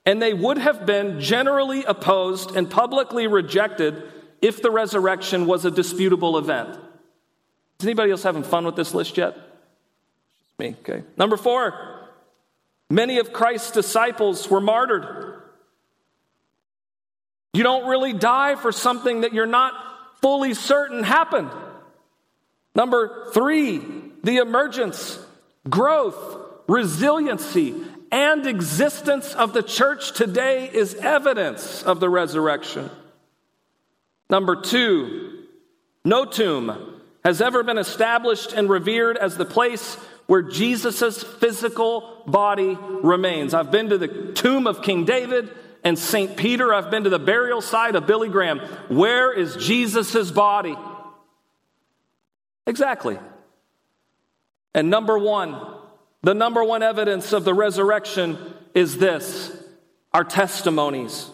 and 0.06 0.22
they 0.22 0.34
would 0.34 0.58
have 0.58 0.86
been 0.86 1.20
generally 1.20 1.84
opposed 1.84 2.56
and 2.56 2.70
publicly 2.70 3.28
rejected 3.28 4.04
if 4.42 4.62
the 4.62 4.72
resurrection 4.72 5.46
was 5.46 5.66
a 5.66 5.72
disputable 5.72 6.38
event. 6.38 6.70
Is 7.80 7.86
anybody 7.86 8.12
else 8.12 8.24
having 8.24 8.44
fun 8.44 8.66
with 8.66 8.76
this 8.76 8.94
list 8.94 9.18
yet? 9.18 9.36
Just 9.36 10.60
me, 10.60 10.76
okay. 10.80 11.04
Number 11.18 11.38
four, 11.38 12.08
many 12.90 13.20
of 13.20 13.32
Christ's 13.32 13.72
disciples 13.72 14.50
were 14.50 14.62
martyred. 14.62 15.42
You 17.54 17.64
don't 17.64 17.88
really 17.88 18.14
die 18.14 18.56
for 18.56 18.72
something 18.72 19.22
that 19.22 19.34
you're 19.34 19.46
not 19.46 19.74
fully 20.22 20.54
certain 20.54 21.04
happened. 21.04 21.50
Number 22.76 23.30
three, 23.34 23.82
the 24.24 24.38
emergence, 24.38 25.20
growth, 25.70 26.38
resiliency, 26.68 27.76
and 28.12 28.46
existence 28.46 29.34
of 29.34 29.54
the 29.54 29.64
church 29.64 30.14
today 30.14 30.70
is 30.72 30.96
evidence 30.96 31.84
of 31.84 32.00
the 32.00 32.10
resurrection. 32.10 32.90
Number 34.30 34.56
two, 34.56 35.46
no 36.06 36.26
tomb 36.26 37.02
has 37.24 37.42
ever 37.42 37.64
been 37.64 37.78
established 37.78 38.54
and 38.54 38.70
revered 38.70 39.18
as 39.18 39.38
the 39.38 39.46
place 39.46 39.96
where 40.28 40.42
Jesus' 40.44 41.24
physical 41.24 42.24
body 42.28 42.78
remains. 43.02 43.54
I've 43.54 43.72
been 43.72 43.90
to 43.90 43.98
the 43.98 44.32
tomb 44.34 44.68
of 44.68 44.84
King 44.84 45.06
David 45.06 45.50
and 45.84 45.98
St. 45.98 46.38
Peter. 46.38 46.74
I've 46.74 46.92
been 46.92 47.06
to 47.06 47.10
the 47.10 47.20
burial 47.20 47.62
site 47.62 47.96
of 47.96 48.06
Billy 48.06 48.30
Graham. 48.30 48.60
Where 48.90 49.34
is 49.34 49.56
Jesus' 49.56 50.30
body? 50.30 50.76
Exactly. 52.70 53.18
And 54.76 54.92
number 54.92 55.18
one, 55.18 55.60
the 56.22 56.36
number 56.36 56.64
one 56.64 56.84
evidence 56.84 57.34
of 57.34 57.44
the 57.44 57.54
resurrection 57.54 58.38
is 58.76 59.00
this 59.00 59.52
our 60.14 60.24
testimonies. 60.24 61.32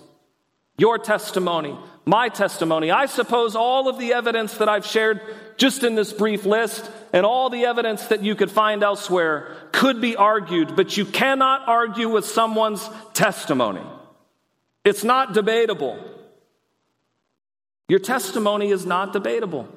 Your 0.77 0.97
testimony, 0.97 1.77
my 2.05 2.29
testimony. 2.29 2.89
I 2.89 3.07
suppose 3.07 3.53
all 3.53 3.89
of 3.89 3.99
the 3.99 4.13
evidence 4.13 4.53
that 4.59 4.69
I've 4.69 4.85
shared 4.85 5.19
just 5.57 5.83
in 5.83 5.95
this 5.95 6.13
brief 6.13 6.45
list 6.45 6.89
and 7.11 7.25
all 7.25 7.49
the 7.49 7.65
evidence 7.65 8.07
that 8.07 8.23
you 8.23 8.35
could 8.35 8.51
find 8.51 8.81
elsewhere 8.81 9.57
could 9.73 9.99
be 9.99 10.15
argued, 10.15 10.77
but 10.77 10.95
you 10.95 11.05
cannot 11.05 11.67
argue 11.67 12.07
with 12.07 12.25
someone's 12.25 12.89
testimony. 13.13 13.83
It's 14.85 15.03
not 15.03 15.33
debatable. 15.33 15.99
Your 17.89 17.99
testimony 17.99 18.69
is 18.69 18.85
not 18.85 19.11
debatable. 19.11 19.67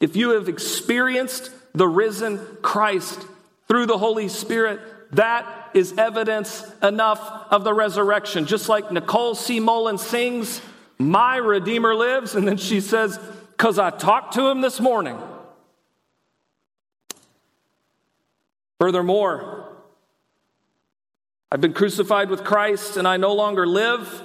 If 0.00 0.16
you 0.16 0.30
have 0.30 0.48
experienced 0.48 1.50
the 1.74 1.86
risen 1.86 2.38
Christ 2.62 3.24
through 3.68 3.86
the 3.86 3.98
Holy 3.98 4.28
Spirit, 4.28 4.80
that 5.12 5.70
is 5.74 5.96
evidence 5.98 6.64
enough 6.82 7.20
of 7.50 7.64
the 7.64 7.74
resurrection. 7.74 8.46
Just 8.46 8.68
like 8.68 8.90
Nicole 8.90 9.34
C. 9.34 9.60
Mullen 9.60 9.98
sings, 9.98 10.60
My 10.98 11.36
Redeemer 11.36 11.94
lives, 11.94 12.34
and 12.34 12.48
then 12.48 12.56
she 12.56 12.80
says, 12.80 13.18
Because 13.56 13.78
I 13.78 13.90
talked 13.90 14.34
to 14.34 14.48
him 14.48 14.62
this 14.62 14.80
morning. 14.80 15.18
Furthermore, 18.78 19.68
I've 21.52 21.60
been 21.60 21.74
crucified 21.74 22.30
with 22.30 22.44
Christ, 22.44 22.96
and 22.96 23.06
I 23.06 23.18
no 23.18 23.34
longer 23.34 23.66
live, 23.66 24.22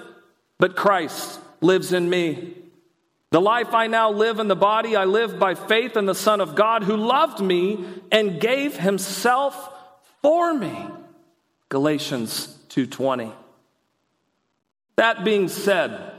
but 0.57 0.75
Christ 0.75 1.39
lives 1.59 1.91
in 1.91 2.09
me. 2.09 2.53
The 3.31 3.41
life 3.41 3.73
I 3.73 3.87
now 3.87 4.11
live 4.11 4.39
in 4.39 4.47
the 4.47 4.55
body, 4.55 4.95
I 4.95 5.05
live 5.05 5.39
by 5.39 5.55
faith 5.55 5.97
in 5.97 6.05
the 6.05 6.15
Son 6.15 6.41
of 6.41 6.55
God 6.55 6.83
who 6.83 6.95
loved 6.95 7.41
me 7.41 7.85
and 8.11 8.39
gave 8.39 8.77
himself 8.77 9.71
for 10.21 10.53
me. 10.53 10.87
Galatians 11.69 12.47
2:20. 12.69 13.31
That 14.95 15.25
being 15.25 15.49
said, 15.49 16.13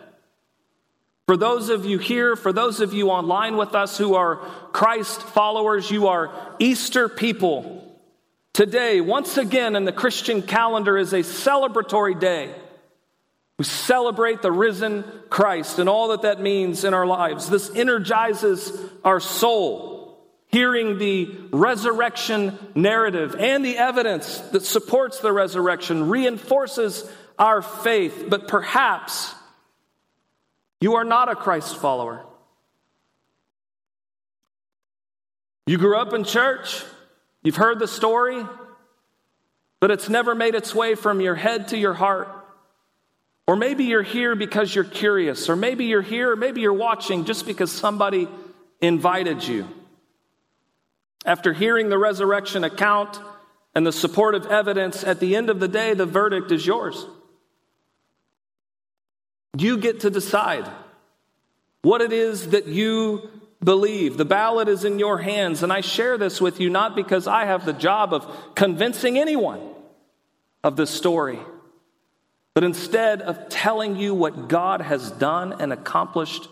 for 1.26 1.36
those 1.36 1.70
of 1.70 1.86
you 1.86 1.98
here, 1.98 2.36
for 2.36 2.52
those 2.52 2.80
of 2.80 2.92
you 2.92 3.10
online 3.10 3.56
with 3.56 3.74
us 3.74 3.98
who 3.98 4.14
are 4.14 4.36
Christ 4.72 5.22
followers, 5.22 5.90
you 5.90 6.08
are 6.08 6.30
Easter 6.58 7.08
people. 7.08 7.82
Today, 8.52 9.00
once 9.00 9.36
again 9.36 9.74
in 9.74 9.84
the 9.84 9.92
Christian 9.92 10.40
calendar 10.40 10.96
is 10.96 11.12
a 11.12 11.20
celebratory 11.20 12.18
day. 12.18 12.54
We 13.58 13.64
celebrate 13.64 14.42
the 14.42 14.52
risen 14.52 15.04
Christ 15.30 15.78
and 15.78 15.88
all 15.88 16.08
that 16.08 16.22
that 16.22 16.40
means 16.40 16.84
in 16.84 16.92
our 16.92 17.06
lives. 17.06 17.48
This 17.48 17.70
energizes 17.74 18.72
our 19.04 19.20
soul. 19.20 19.94
Hearing 20.48 20.98
the 20.98 21.34
resurrection 21.52 22.56
narrative 22.74 23.34
and 23.38 23.64
the 23.64 23.78
evidence 23.78 24.38
that 24.52 24.64
supports 24.64 25.20
the 25.20 25.32
resurrection 25.32 26.08
reinforces 26.08 27.10
our 27.38 27.62
faith. 27.62 28.26
But 28.28 28.46
perhaps 28.46 29.34
you 30.80 30.94
are 30.94 31.04
not 31.04 31.28
a 31.30 31.34
Christ 31.34 31.76
follower. 31.76 32.24
You 35.66 35.78
grew 35.78 35.98
up 35.98 36.12
in 36.12 36.22
church, 36.22 36.84
you've 37.42 37.56
heard 37.56 37.80
the 37.80 37.88
story, 37.88 38.46
but 39.80 39.90
it's 39.90 40.08
never 40.08 40.34
made 40.34 40.54
its 40.54 40.74
way 40.74 40.94
from 40.94 41.20
your 41.20 41.34
head 41.34 41.68
to 41.68 41.76
your 41.76 41.94
heart. 41.94 42.28
Or 43.46 43.54
maybe 43.54 43.84
you're 43.84 44.02
here 44.02 44.34
because 44.34 44.74
you're 44.74 44.84
curious, 44.84 45.48
or 45.48 45.54
maybe 45.54 45.84
you're 45.84 46.02
here, 46.02 46.32
or 46.32 46.36
maybe 46.36 46.60
you're 46.60 46.72
watching 46.72 47.24
just 47.24 47.46
because 47.46 47.70
somebody 47.70 48.28
invited 48.80 49.46
you. 49.46 49.68
After 51.24 51.52
hearing 51.52 51.88
the 51.88 51.98
resurrection 51.98 52.64
account 52.64 53.20
and 53.74 53.86
the 53.86 53.92
supportive 53.92 54.46
evidence, 54.46 55.04
at 55.04 55.20
the 55.20 55.36
end 55.36 55.48
of 55.48 55.60
the 55.60 55.68
day, 55.68 55.94
the 55.94 56.06
verdict 56.06 56.50
is 56.50 56.66
yours. 56.66 57.06
You 59.56 59.78
get 59.78 60.00
to 60.00 60.10
decide 60.10 60.68
what 61.82 62.00
it 62.00 62.12
is 62.12 62.50
that 62.50 62.66
you 62.66 63.30
believe. 63.62 64.16
The 64.16 64.24
ballot 64.24 64.68
is 64.68 64.84
in 64.84 64.98
your 64.98 65.18
hands, 65.18 65.62
and 65.62 65.72
I 65.72 65.82
share 65.82 66.18
this 66.18 66.40
with 66.40 66.60
you 66.60 66.68
not 66.68 66.96
because 66.96 67.28
I 67.28 67.44
have 67.44 67.64
the 67.64 67.72
job 67.72 68.12
of 68.12 68.26
convincing 68.56 69.18
anyone 69.18 69.60
of 70.64 70.76
this 70.76 70.90
story 70.90 71.38
but 72.56 72.64
instead 72.64 73.20
of 73.20 73.50
telling 73.50 73.96
you 73.96 74.14
what 74.14 74.48
God 74.48 74.80
has 74.80 75.10
done 75.10 75.60
and 75.60 75.74
accomplished 75.74 76.48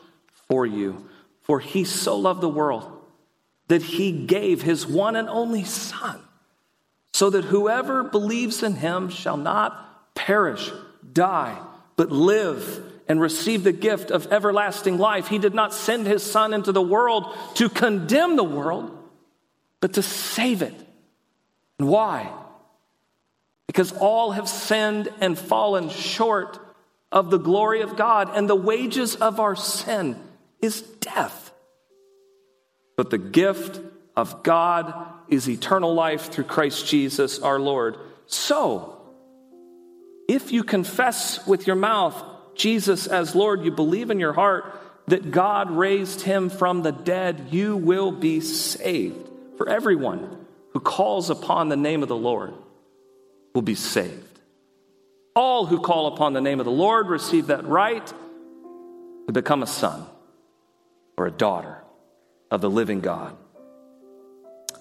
for 0.49 0.67
you. 0.67 1.09
For 1.45 1.61
he 1.61 1.85
so 1.85 2.19
loved 2.19 2.43
the 2.43 2.49
world 2.51 2.93
that 3.69 3.81
he 3.81 4.13
gave 4.13 4.61
his 4.61 4.87
one 4.87 5.17
and 5.17 5.31
only 5.31 5.65
Son, 5.65 6.21
so 7.15 7.31
that 7.31 7.47
whoever 7.47 8.05
believes 8.05 8.63
in 8.63 8.75
him 8.75 9.09
shall 9.09 9.39
not 9.39 10.15
perish, 10.15 10.71
die, 11.11 11.57
but 11.97 12.13
live 12.13 12.85
and 13.09 13.19
receive 13.19 13.65
the 13.65 13.73
gift 13.73 14.11
of 14.11 14.31
everlasting 14.31 14.99
life. 14.99 15.29
He 15.29 15.39
did 15.39 15.55
not 15.55 15.73
send 15.73 16.07
his 16.07 16.23
Son 16.23 16.53
into 16.53 16.73
the 16.73 16.83
world 16.83 17.35
to 17.55 17.71
condemn 17.71 18.37
the 18.37 18.45
world, 18.45 18.95
but 19.81 19.95
to 19.95 20.03
save 20.03 20.61
it. 20.61 20.75
And 21.79 21.89
why? 21.89 22.31
Because 23.67 23.93
all 23.93 24.33
have 24.33 24.49
sinned 24.49 25.09
and 25.21 25.39
fallen 25.39 25.89
short 25.89 26.59
of 27.11 27.31
the 27.31 27.39
glory 27.39 27.81
of 27.81 27.97
God, 27.97 28.31
and 28.35 28.49
the 28.49 28.57
wages 28.57 29.15
of 29.15 29.39
our 29.39 29.55
sin 29.55 30.17
is 30.61 30.81
death. 30.83 31.53
But 32.97 33.11
the 33.11 33.19
gift 33.19 33.81
of 34.17 34.43
God 34.43 34.95
is 35.29 35.49
eternal 35.49 35.95
life 35.95 36.33
through 36.33 36.45
Christ 36.45 36.87
Jesus 36.87 37.39
our 37.39 37.59
Lord. 37.59 37.97
So, 38.27 39.01
if 40.29 40.53
you 40.53 40.65
confess 40.65 41.47
with 41.47 41.67
your 41.67 41.77
mouth 41.77 42.21
Jesus 42.55 43.07
as 43.07 43.35
Lord, 43.35 43.65
you 43.65 43.71
believe 43.71 44.11
in 44.11 44.21
your 44.21 44.33
heart 44.33 44.81
that 45.07 45.31
God 45.31 45.71
raised 45.71 46.23
him 46.23 46.49
from 46.49 46.83
the 46.83 46.93
dead, 46.93 47.49
you 47.51 47.77
will 47.77 48.11
be 48.11 48.41
saved. 48.41 49.29
For 49.57 49.69
everyone 49.69 50.47
who 50.73 50.81
calls 50.81 51.31
upon 51.31 51.69
the 51.69 51.77
name 51.77 52.03
of 52.03 52.09
the 52.09 52.17
Lord 52.17 52.55
will 53.55 53.63
be 53.63 53.75
saved. 53.75 54.41
All 55.37 55.67
who 55.67 55.81
call 55.81 56.09
upon 56.09 56.33
the 56.33 56.41
name 56.41 56.61
of 56.61 56.67
the 56.67 56.73
Lord 56.73 57.09
receive 57.09 57.47
that 57.47 57.65
right 57.67 58.07
to 59.27 59.33
become 59.33 59.63
a 59.63 59.67
son 59.67 60.05
or 61.17 61.27
a 61.27 61.31
daughter 61.31 61.83
of 62.51 62.61
the 62.61 62.71
living 62.71 63.01
God. 63.01 63.37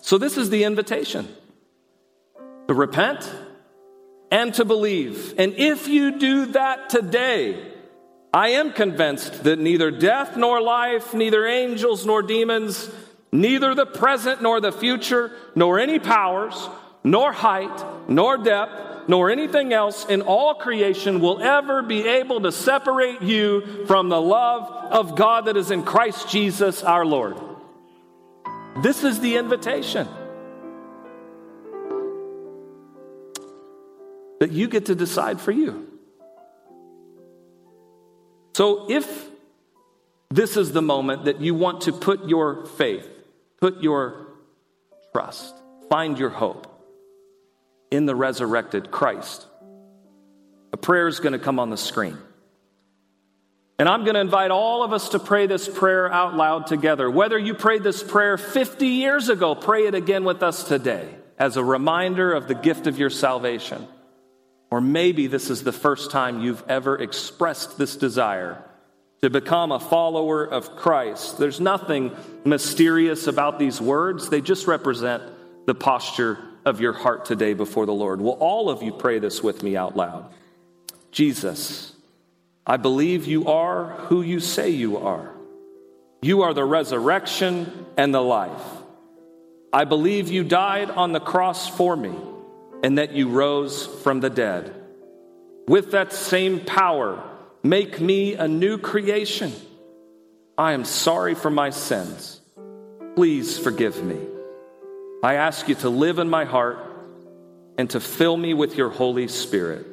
So, 0.01 0.17
this 0.17 0.37
is 0.37 0.49
the 0.49 0.63
invitation. 0.65 1.27
to 2.67 2.73
repent 2.73 3.29
and 4.31 4.53
to 4.53 4.65
believe. 4.65 5.33
And 5.37 5.53
if 5.57 5.87
you 5.87 6.17
do 6.17 6.45
that 6.47 6.89
today, 6.89 7.71
I 8.33 8.49
am 8.49 8.71
convinced 8.71 9.43
that 9.43 9.59
neither 9.59 9.91
death 9.91 10.37
nor 10.37 10.61
life, 10.61 11.13
neither 11.13 11.45
angels 11.45 12.05
nor 12.05 12.21
demons, 12.21 12.89
neither 13.31 13.75
the 13.75 13.85
present 13.85 14.41
nor 14.41 14.61
the 14.61 14.71
future, 14.71 15.31
nor 15.55 15.77
any 15.77 15.99
powers, 15.99 16.69
nor 17.03 17.31
height, 17.31 18.09
nor 18.09 18.37
depth, 18.37 19.07
nor 19.07 19.29
anything 19.29 19.73
else 19.73 20.05
in 20.05 20.21
all 20.21 20.55
creation 20.55 21.19
will 21.19 21.41
ever 21.41 21.81
be 21.81 22.07
able 22.07 22.41
to 22.41 22.51
separate 22.51 23.21
you 23.21 23.85
from 23.85 24.09
the 24.09 24.21
love 24.21 24.69
of 24.91 25.15
God 25.15 25.45
that 25.45 25.57
is 25.57 25.71
in 25.71 25.83
Christ 25.83 26.29
Jesus 26.29 26.83
our 26.83 27.05
Lord. 27.05 27.37
This 28.81 29.03
is 29.03 29.19
the 29.19 29.35
invitation. 29.35 30.07
That 34.39 34.51
you 34.51 34.67
get 34.67 34.85
to 34.87 34.95
decide 34.95 35.39
for 35.39 35.51
you. 35.51 35.89
So 38.55 38.89
if 38.89 39.29
this 40.29 40.57
is 40.57 40.71
the 40.71 40.81
moment 40.81 41.25
that 41.25 41.41
you 41.41 41.55
want 41.55 41.81
to 41.81 41.93
put 41.93 42.27
your 42.27 42.65
faith, 42.65 43.07
put 43.59 43.81
your 43.81 44.27
trust, 45.11 45.55
find 45.89 46.17
your 46.17 46.29
hope 46.29 46.72
in 47.93 48.07
the 48.07 48.15
resurrected 48.15 48.89
Christ, 48.89 49.45
a 50.73 50.77
prayer 50.77 51.07
is 51.07 51.19
going 51.19 51.33
to 51.33 51.39
come 51.39 51.59
on 51.59 51.69
the 51.69 51.77
screen. 51.77 52.17
And 53.77 53.87
I'm 53.87 54.03
going 54.03 54.15
to 54.15 54.21
invite 54.21 54.49
all 54.49 54.83
of 54.83 54.93
us 54.93 55.09
to 55.09 55.19
pray 55.19 55.45
this 55.45 55.67
prayer 55.69 56.11
out 56.11 56.35
loud 56.35 56.65
together. 56.65 57.09
Whether 57.09 57.37
you 57.37 57.53
prayed 57.53 57.83
this 57.83 58.01
prayer 58.01 58.37
50 58.37 58.87
years 58.87 59.29
ago, 59.29 59.53
pray 59.53 59.85
it 59.85 59.93
again 59.93 60.23
with 60.23 60.41
us 60.41 60.63
today 60.63 61.07
as 61.37 61.55
a 61.55 61.63
reminder 61.63 62.33
of 62.33 62.47
the 62.47 62.55
gift 62.55 62.87
of 62.87 62.97
your 62.97 63.11
salvation. 63.11 63.87
Or 64.71 64.81
maybe 64.81 65.27
this 65.27 65.51
is 65.51 65.63
the 65.63 65.71
first 65.71 66.09
time 66.09 66.41
you've 66.41 66.63
ever 66.67 66.97
expressed 66.97 67.77
this 67.77 67.95
desire 67.95 68.63
to 69.21 69.29
become 69.29 69.71
a 69.71 69.79
follower 69.79 70.43
of 70.43 70.75
Christ. 70.75 71.37
There's 71.37 71.59
nothing 71.59 72.15
mysterious 72.43 73.27
about 73.27 73.59
these 73.59 73.79
words, 73.79 74.29
they 74.29 74.41
just 74.41 74.65
represent 74.65 75.21
the 75.67 75.75
posture 75.75 76.39
of 76.65 76.79
your 76.79 76.93
heart 76.93 77.25
today 77.25 77.53
before 77.53 77.85
the 77.85 77.93
Lord. 77.93 78.21
Will 78.21 78.31
all 78.33 78.69
of 78.69 78.83
you 78.83 78.91
pray 78.91 79.19
this 79.19 79.43
with 79.43 79.63
me 79.63 79.75
out 79.75 79.95
loud? 79.95 80.31
Jesus, 81.11 81.93
I 82.65 82.77
believe 82.77 83.27
you 83.27 83.47
are 83.47 83.91
who 84.07 84.21
you 84.21 84.39
say 84.39 84.69
you 84.69 84.97
are. 84.97 85.31
You 86.21 86.43
are 86.43 86.53
the 86.53 86.63
resurrection 86.63 87.85
and 87.97 88.13
the 88.13 88.21
life. 88.21 88.63
I 89.73 89.83
believe 89.83 90.29
you 90.29 90.43
died 90.43 90.89
on 90.89 91.11
the 91.11 91.19
cross 91.19 91.67
for 91.67 91.95
me 91.95 92.15
and 92.83 92.97
that 92.97 93.11
you 93.11 93.29
rose 93.29 93.85
from 94.03 94.19
the 94.19 94.29
dead. 94.29 94.73
With 95.67 95.91
that 95.91 96.13
same 96.13 96.59
power, 96.61 97.23
make 97.63 97.99
me 97.99 98.35
a 98.35 98.47
new 98.47 98.77
creation. 98.77 99.51
I 100.57 100.73
am 100.73 100.85
sorry 100.85 101.35
for 101.35 101.49
my 101.49 101.71
sins. 101.71 102.39
Please 103.15 103.57
forgive 103.57 104.03
me. 104.03 104.32
I 105.23 105.35
ask 105.35 105.69
you 105.69 105.75
to 105.75 105.89
live 105.89 106.19
in 106.19 106.29
my 106.29 106.43
heart 106.43 106.79
and 107.77 107.89
to 107.91 108.01
fill 108.01 108.35
me 108.35 108.53
with 108.53 108.75
your 108.75 108.89
Holy 108.89 109.29
Spirit. 109.29 109.87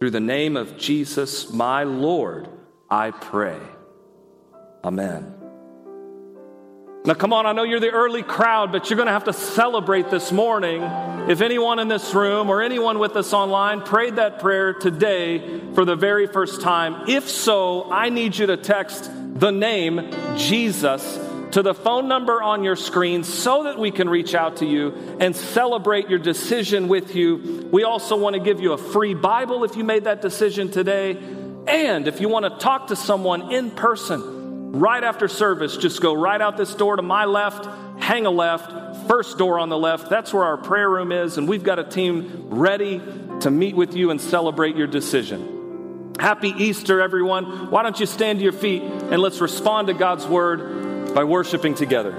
Through 0.00 0.12
the 0.12 0.20
name 0.20 0.56
of 0.56 0.78
Jesus, 0.78 1.52
my 1.52 1.82
Lord, 1.82 2.48
I 2.88 3.10
pray. 3.10 3.58
Amen. 4.82 5.34
Now, 7.04 7.12
come 7.12 7.34
on, 7.34 7.44
I 7.44 7.52
know 7.52 7.62
you're 7.62 7.78
the 7.78 7.90
early 7.90 8.22
crowd, 8.22 8.72
but 8.72 8.88
you're 8.88 8.96
going 8.96 9.06
to 9.08 9.12
have 9.12 9.24
to 9.24 9.34
celebrate 9.34 10.08
this 10.08 10.32
morning. 10.32 10.80
If 11.28 11.42
anyone 11.42 11.78
in 11.78 11.88
this 11.88 12.14
room 12.14 12.48
or 12.48 12.62
anyone 12.62 12.98
with 12.98 13.16
us 13.16 13.34
online 13.34 13.82
prayed 13.82 14.16
that 14.16 14.38
prayer 14.38 14.72
today 14.72 15.60
for 15.74 15.84
the 15.84 15.94
very 15.94 16.26
first 16.26 16.62
time, 16.62 17.06
if 17.06 17.28
so, 17.28 17.92
I 17.92 18.08
need 18.08 18.38
you 18.38 18.46
to 18.46 18.56
text 18.56 19.10
the 19.34 19.50
name 19.50 20.10
Jesus 20.36 21.27
to 21.52 21.62
the 21.62 21.74
phone 21.74 22.08
number 22.08 22.42
on 22.42 22.64
your 22.64 22.76
screen 22.76 23.24
so 23.24 23.64
that 23.64 23.78
we 23.78 23.90
can 23.90 24.08
reach 24.08 24.34
out 24.34 24.58
to 24.58 24.66
you 24.66 25.16
and 25.20 25.34
celebrate 25.34 26.08
your 26.08 26.18
decision 26.18 26.88
with 26.88 27.14
you. 27.14 27.68
We 27.72 27.84
also 27.84 28.16
want 28.16 28.34
to 28.34 28.40
give 28.40 28.60
you 28.60 28.72
a 28.72 28.78
free 28.78 29.14
Bible 29.14 29.64
if 29.64 29.76
you 29.76 29.84
made 29.84 30.04
that 30.04 30.22
decision 30.22 30.70
today. 30.70 31.16
And 31.66 32.08
if 32.08 32.20
you 32.20 32.28
want 32.28 32.44
to 32.44 32.58
talk 32.62 32.88
to 32.88 32.96
someone 32.96 33.52
in 33.52 33.70
person, 33.70 34.38
Right 34.72 35.02
after 35.02 35.28
service, 35.28 35.78
just 35.78 36.02
go 36.02 36.12
right 36.12 36.38
out 36.38 36.58
this 36.58 36.74
door 36.74 36.96
to 36.96 37.02
my 37.02 37.24
left, 37.24 37.64
hang 38.02 38.26
a 38.26 38.30
left, 38.30 39.08
first 39.08 39.38
door 39.38 39.58
on 39.58 39.70
the 39.70 39.78
left. 39.78 40.10
That's 40.10 40.30
where 40.32 40.44
our 40.44 40.58
prayer 40.58 40.90
room 40.90 41.10
is, 41.10 41.38
and 41.38 41.48
we've 41.48 41.62
got 41.62 41.78
a 41.78 41.84
team 41.84 42.48
ready 42.50 43.00
to 43.40 43.50
meet 43.50 43.74
with 43.74 43.96
you 43.96 44.10
and 44.10 44.20
celebrate 44.20 44.76
your 44.76 44.86
decision. 44.86 46.14
Happy 46.20 46.50
Easter, 46.50 47.00
everyone. 47.00 47.70
Why 47.70 47.82
don't 47.82 47.98
you 47.98 48.04
stand 48.04 48.40
to 48.40 48.42
your 48.42 48.52
feet 48.52 48.82
and 48.82 49.22
let's 49.22 49.40
respond 49.40 49.88
to 49.88 49.94
God's 49.94 50.26
word 50.26 50.77
by 51.14 51.24
worshiping 51.24 51.74
together. 51.74 52.12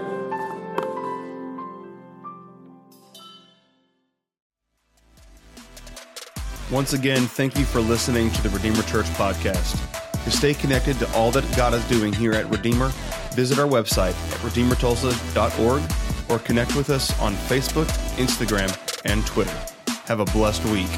Once 6.71 6.93
again, 6.93 7.23
thank 7.23 7.57
you 7.57 7.65
for 7.65 7.81
listening 7.81 8.29
to 8.29 8.43
the 8.43 8.49
Redeemer 8.49 8.83
Church 8.83 9.07
podcast. 9.07 9.75
To 10.23 10.31
stay 10.31 10.53
connected 10.53 10.99
to 10.99 11.11
all 11.13 11.31
that 11.31 11.43
God 11.55 11.73
is 11.73 11.83
doing 11.87 12.13
here 12.13 12.33
at 12.33 12.47
Redeemer, 12.51 12.89
visit 13.33 13.57
our 13.57 13.67
website 13.67 14.11
at 14.31 14.39
redeemertulsa.org 14.41 15.81
or 16.29 16.39
connect 16.45 16.75
with 16.75 16.91
us 16.91 17.19
on 17.19 17.33
Facebook, 17.33 17.87
Instagram, 18.17 18.69
and 19.05 19.25
Twitter. 19.25 19.57
Have 20.05 20.19
a 20.19 20.25
blessed 20.25 20.63
week. 20.65 20.89